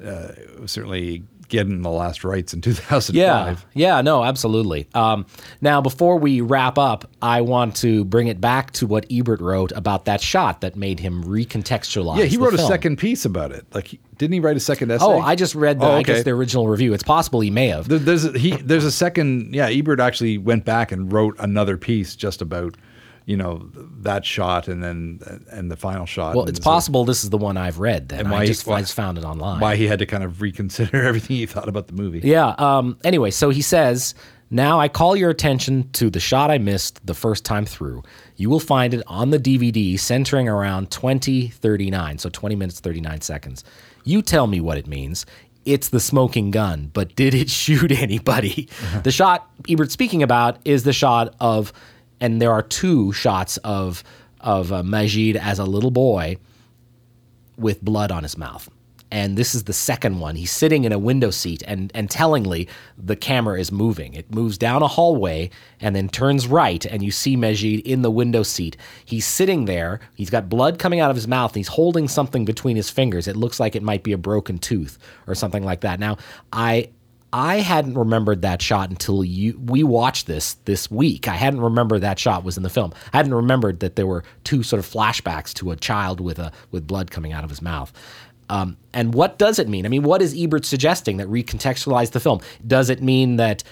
[0.02, 3.14] uh, it was certainly getting the last rites in 2005.
[3.14, 4.88] Yeah, yeah, no, absolutely.
[4.95, 5.26] Um,
[5.61, 9.72] now, before we wrap up, I want to bring it back to what Ebert wrote
[9.72, 12.18] about that shot that made him recontextualize.
[12.18, 12.64] Yeah, he wrote film.
[12.64, 13.66] a second piece about it.
[13.72, 15.05] Like, he, didn't he write a second essay?
[15.05, 15.99] Oh, I just read the, oh, okay.
[15.99, 16.95] I guess the original review.
[16.95, 17.88] It's possible he may have.
[17.88, 19.55] There's a, he, there's a second.
[19.55, 22.76] Yeah, Ebert actually went back and wrote another piece just about
[23.27, 23.70] you know
[24.01, 25.20] that shot and then
[25.51, 26.35] and the final shot.
[26.35, 28.11] Well, it's possible this is the one I've read.
[28.11, 29.61] Then and why I just, he, why, I just found it online.
[29.61, 32.20] Why he had to kind of reconsider everything he thought about the movie.
[32.22, 32.55] Yeah.
[32.59, 34.14] Um, anyway, so he says.
[34.51, 38.05] Now I call your attention to the shot I missed the first time through.
[38.37, 43.64] You will find it on the DVD centering around 2039, so 20 minutes 39 seconds.
[44.05, 45.27] You tell me what it means
[45.64, 48.68] it's the smoking gun, but did it shoot anybody?
[49.03, 51.72] the shot Ebert's speaking about is the shot of
[52.25, 54.03] and there are two shots of
[54.41, 56.39] of uh, Majid as a little boy
[57.59, 58.68] with blood on his mouth.
[59.11, 60.35] And this is the second one.
[60.35, 62.66] He's sitting in a window seat, and, and tellingly,
[62.99, 64.14] the camera is moving.
[64.14, 65.51] It moves down a hallway
[65.81, 68.77] and then turns right, and you see Majid in the window seat.
[69.05, 70.01] He's sitting there.
[70.14, 73.29] He's got blood coming out of his mouth, and he's holding something between his fingers.
[73.29, 74.99] It looks like it might be a broken tooth
[75.29, 76.01] or something like that.
[76.01, 76.16] Now,
[76.53, 76.89] I
[77.37, 81.26] I hadn't remembered that shot until you we watched this this week.
[81.26, 82.93] I hadn't remembered that shot was in the film.
[83.12, 86.53] I hadn't remembered that there were two sort of flashbacks to a child with a
[86.70, 87.93] with blood coming out of his mouth.
[88.49, 89.85] Um, and what does it mean?
[89.85, 92.41] I mean, what is Ebert suggesting that recontextualize the film?
[92.64, 93.64] Does it mean that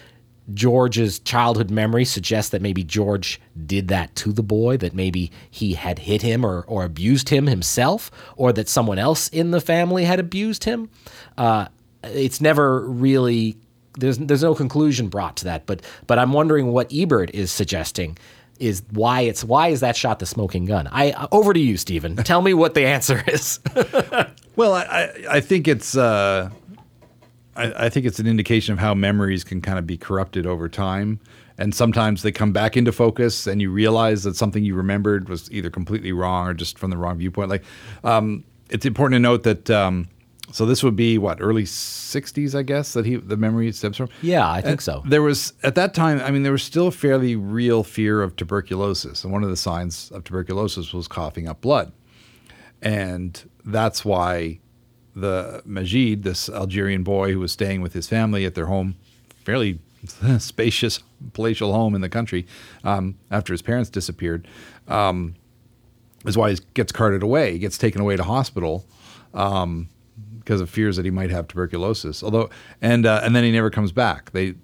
[0.52, 5.74] George's childhood memory suggests that maybe George did that to the boy, that maybe he
[5.74, 10.04] had hit him or, or abused him himself, or that someone else in the family
[10.04, 10.90] had abused him?
[11.38, 11.68] Uh,
[12.04, 13.56] it's never really
[13.98, 15.66] there's there's no conclusion brought to that.
[15.66, 18.18] But but I'm wondering what Ebert is suggesting
[18.58, 20.88] is why it's why is that shot the smoking gun?
[20.90, 22.16] I over to you, Stephen.
[22.24, 23.60] Tell me what the answer is.
[24.56, 25.96] well, I I think it's.
[25.96, 26.50] Uh,
[27.54, 30.70] I, I think it's an indication of how memories can kind of be corrupted over
[30.70, 31.20] time,
[31.58, 35.52] and sometimes they come back into focus, and you realize that something you remembered was
[35.52, 37.50] either completely wrong or just from the wrong viewpoint.
[37.50, 37.62] Like,
[38.04, 40.08] um, it's important to note that um,
[40.52, 44.08] so this would be what early '60s, I guess, that he the memory stems from.
[44.20, 45.02] Yeah, I think and so.
[45.06, 46.20] There was at that time.
[46.20, 50.10] I mean, there was still fairly real fear of tuberculosis, and one of the signs
[50.12, 51.92] of tuberculosis was coughing up blood,
[52.82, 54.60] and that's why
[55.14, 58.96] the Majid, this Algerian boy who was staying with his family at their home,
[59.44, 59.78] fairly
[60.38, 61.00] spacious
[61.32, 62.46] palatial home in the country,
[62.84, 64.46] um, after his parents disappeared,
[64.88, 65.34] um,
[66.26, 67.52] is why he gets carted away.
[67.52, 68.86] He gets taken away to hospital.
[69.34, 69.88] Um,
[70.44, 72.22] because of fears that he might have tuberculosis.
[72.22, 74.32] Although, and uh, and then he never comes back.
[74.32, 74.54] They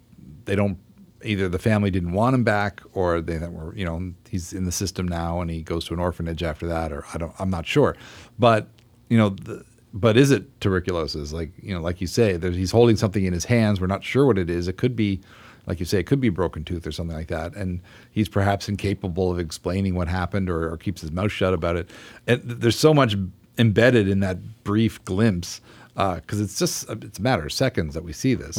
[0.44, 0.78] they don't
[1.24, 4.72] either the family didn't want him back or they were you know he's in the
[4.72, 7.66] system now and he goes to an orphanage after that or I don't I'm not
[7.66, 7.96] sure.
[8.38, 8.68] But
[9.08, 9.30] you know.
[9.30, 9.64] The,
[9.94, 11.32] but is it tuberculosis?
[11.32, 13.80] Like you know, like you say, he's holding something in his hands.
[13.80, 14.68] We're not sure what it is.
[14.68, 15.20] It could be,
[15.66, 17.54] like you say, it could be a broken tooth or something like that.
[17.54, 21.76] And he's perhaps incapable of explaining what happened or, or keeps his mouth shut about
[21.76, 21.88] it.
[22.26, 23.16] And there's so much
[23.58, 25.60] embedded in that brief glimpse
[25.94, 28.56] because it's just it's a matter of seconds that we see this,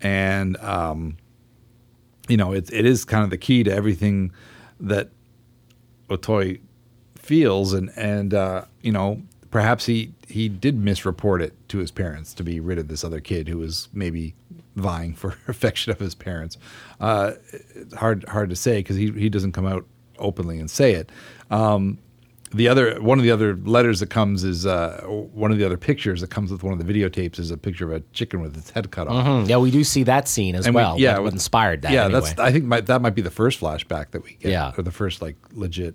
[0.00, 1.16] and um,
[2.28, 4.32] you know it it is kind of the key to everything
[4.80, 5.10] that
[6.10, 6.56] Auteuil
[7.16, 9.22] feels, and and uh, you know
[9.52, 13.20] perhaps he he did misreport it to his parents to be rid of this other
[13.20, 14.34] kid who was maybe
[14.74, 16.58] vying for affection of his parents.
[17.00, 19.86] Uh, it's hard hard to say because he he doesn't come out
[20.18, 21.10] openly and say it.
[21.50, 21.98] Um,
[22.54, 25.76] the other one of the other letters that comes is uh, one of the other
[25.76, 28.56] pictures that comes with one of the videotapes is a picture of a chicken with
[28.56, 29.24] its head cut off.
[29.44, 30.98] Hmm, yeah, we do see that scene as And we- well.
[30.98, 31.92] yeah, what, inspired that.
[31.92, 32.20] Yeah, anyway.
[32.20, 34.50] that's I think might, that might be the first flashback that we get.
[34.52, 34.72] Yeah.
[34.76, 35.94] or the first like legit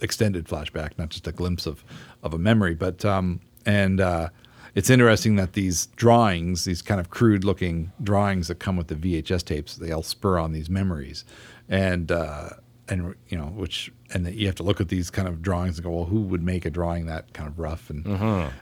[0.00, 1.84] extended flashback, not just a glimpse of
[2.22, 2.74] of a memory.
[2.74, 4.28] But um, and uh,
[4.74, 8.94] it's interesting that these drawings, these kind of crude looking drawings that come with the
[8.94, 11.24] VHS tapes, they all spur on these memories,
[11.68, 12.50] and uh,
[12.88, 15.76] and you know which and that you have to look at these kind of drawings
[15.78, 18.06] and go, well, who would make a drawing that kind of rough and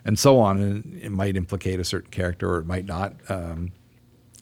[0.04, 3.14] and so on, and it might implicate a certain character or it might not.
[3.28, 3.72] Um,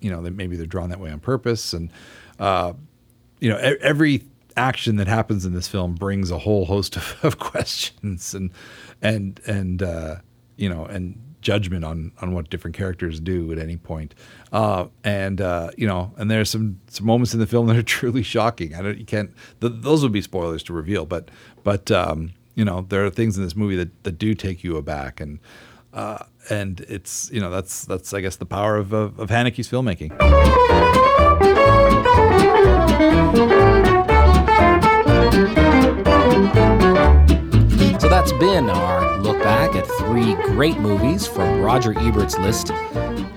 [0.05, 1.72] you know, that maybe they're drawn that way on purpose.
[1.72, 1.91] And,
[2.39, 2.74] uh,
[3.41, 4.22] you know, every
[4.55, 8.51] action that happens in this film brings a whole host of, of questions and,
[9.01, 10.16] and, and, uh,
[10.57, 14.14] you know, and judgment on, on what different characters do at any point.
[14.53, 17.82] Uh, and, uh, you know, and there's some, some moments in the film that are
[17.82, 18.74] truly shocking.
[18.74, 19.30] I don't, you can't,
[19.61, 21.30] th- those would be spoilers to reveal, but,
[21.62, 24.76] but, um, you know, there are things in this movie that, that do take you
[24.76, 25.38] aback and,
[25.92, 29.68] uh, and it's you know that's that's I guess the power of of, of Haneke's
[29.68, 30.11] filmmaking.
[38.25, 42.70] That's been our look back at three great movies from Roger Ebert's list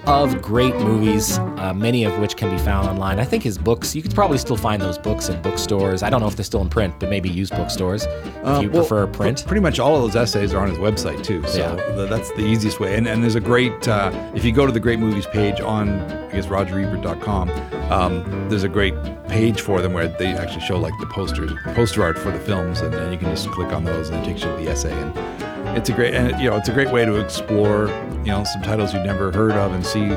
[0.07, 3.19] of great movies, uh, many of which can be found online.
[3.19, 6.01] I think his books, you could probably still find those books in bookstores.
[6.01, 8.69] I don't know if they're still in print, but maybe used bookstores if Uh, you
[8.69, 9.43] well, prefer print.
[9.45, 11.95] Pretty much all of those essays are on his website too, so Yeah.
[11.95, 12.95] th- that's the easiest way.
[12.95, 15.99] And, and there's a great uh, if you go to the Great Movies page on
[15.99, 17.49] I guess RogerEbert.com,
[17.91, 18.93] um, there's a great
[19.27, 22.79] page for them where they actually show like the posters, poster art for the films,
[22.81, 24.91] and, and you can just click on those and it takes you to the essay.
[24.93, 27.87] And it's a great and you know it's a great way to explore
[28.27, 30.09] you know some titles you've never heard of and see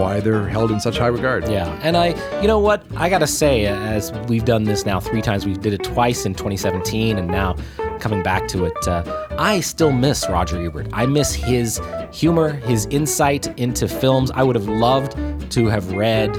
[0.00, 1.48] why they're held in such high regard.
[1.48, 2.08] Yeah, and I,
[2.40, 5.72] you know what, I gotta say, as we've done this now three times, we did
[5.72, 7.56] it twice in 2017, and now
[7.98, 10.88] coming back to it, uh, I still miss Roger Ebert.
[10.92, 11.80] I miss his
[12.12, 14.30] humor, his insight into films.
[14.32, 15.16] I would have loved
[15.52, 16.34] to have read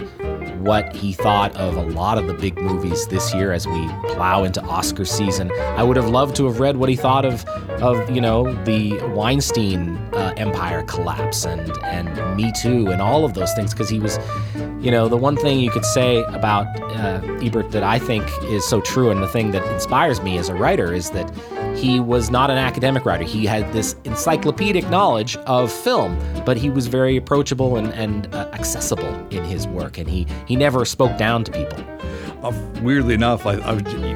[0.68, 4.44] what he thought of a lot of the big movies this year as we plow
[4.44, 5.50] into Oscar season.
[5.52, 7.46] I would have loved to have read what he thought of,
[7.82, 13.34] of you know, the Weinstein uh, empire collapse and and Me Too and all of
[13.34, 14.20] those things because he was,
[14.82, 18.68] you know, the one thing you could say about uh, Ebert that I think is
[18.68, 21.32] so true and the thing that inspires me as a writer is that
[21.78, 23.24] he was not an academic writer.
[23.24, 28.50] He had this encyclopedic knowledge of film, but he was very approachable and, and uh,
[28.54, 31.80] accessible in his work, and he, he never spoke down to people.
[32.44, 32.52] Uh,
[32.82, 33.74] weirdly enough, I, I,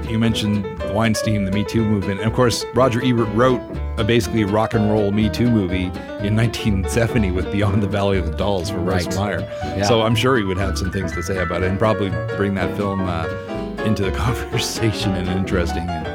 [0.09, 3.62] you- mentioned Weinstein, the Me Too movement, and of course, Roger Ebert wrote
[3.97, 5.86] a basically rock and roll Me Too movie
[6.26, 9.16] in 1970 with Beyond the Valley of the Dolls for Russ Right.
[9.16, 9.39] Meyer.
[9.78, 9.84] Yeah.
[9.84, 12.53] So I'm sure he would have some things to say about it, and probably bring
[12.55, 13.26] that film uh,
[13.86, 16.07] into the conversation and interesting and,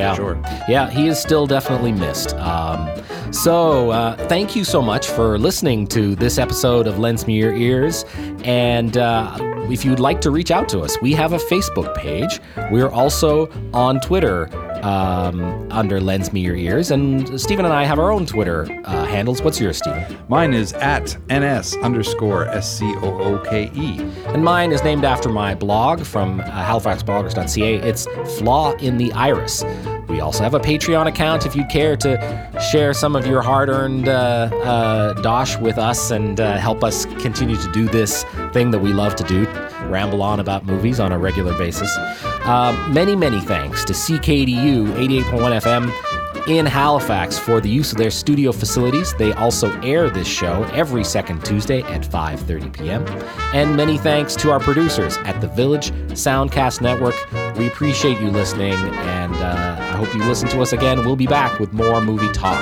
[0.00, 0.14] Yeah.
[0.14, 0.42] sure.
[0.68, 2.34] Yeah, he is still definitely missed.
[2.36, 2.88] Um,
[3.32, 7.54] so, uh, thank you so much for listening to this episode of Lends Me Your
[7.54, 8.04] Ears.
[8.44, 9.36] And uh,
[9.70, 12.40] if you'd like to reach out to us, we have a Facebook page.
[12.70, 14.48] We're also on Twitter
[14.82, 16.90] um, under Lends Me Your Ears.
[16.90, 19.42] And Stephen and I have our own Twitter uh, handles.
[19.42, 20.16] What's yours, Stephen?
[20.28, 23.98] Mine is at ns underscore s c o o k e.
[24.26, 27.74] And mine is named after my blog from uh, halifaxbloggers.ca.
[27.76, 28.06] It's
[28.38, 29.64] Flaw in the Iris.
[30.10, 33.68] We also have a Patreon account if you care to share some of your hard
[33.68, 38.72] earned uh, uh, dosh with us and uh, help us continue to do this thing
[38.72, 39.46] that we love to do
[39.90, 41.90] ramble on about movies on a regular basis.
[41.96, 48.10] Uh, many, many thanks to CKDU 88.1 FM in Halifax for the use of their
[48.10, 49.14] studio facilities.
[49.14, 53.04] They also air this show every second Tuesday at 5:30 p.m.
[53.52, 57.16] And many thanks to our producers at the Village Soundcast Network.
[57.56, 61.04] We appreciate you listening, and uh, I hope you listen to us again.
[61.04, 62.60] We'll be back with more movie talk.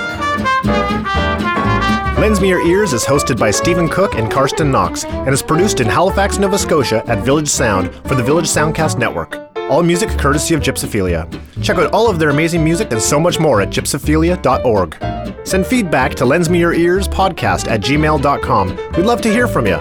[2.18, 5.79] Lends Me Your Ears is hosted by Stephen Cooke and Carsten Knox and is produced
[5.79, 9.47] in Halifax, Nova Scotia at Village Sound for the Village Soundcast Network.
[9.68, 11.28] All music courtesy of Gypsophilia.
[11.62, 15.46] Check out all of their amazing music and so much more at gypsophilia.org.
[15.46, 18.76] Send feedback to Lends Me Your Ears podcast at gmail.com.
[18.96, 19.76] We'd love to hear from you.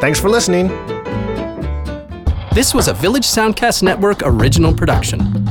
[0.00, 0.68] Thanks for listening.
[2.54, 5.41] This was a Village Soundcast Network original production.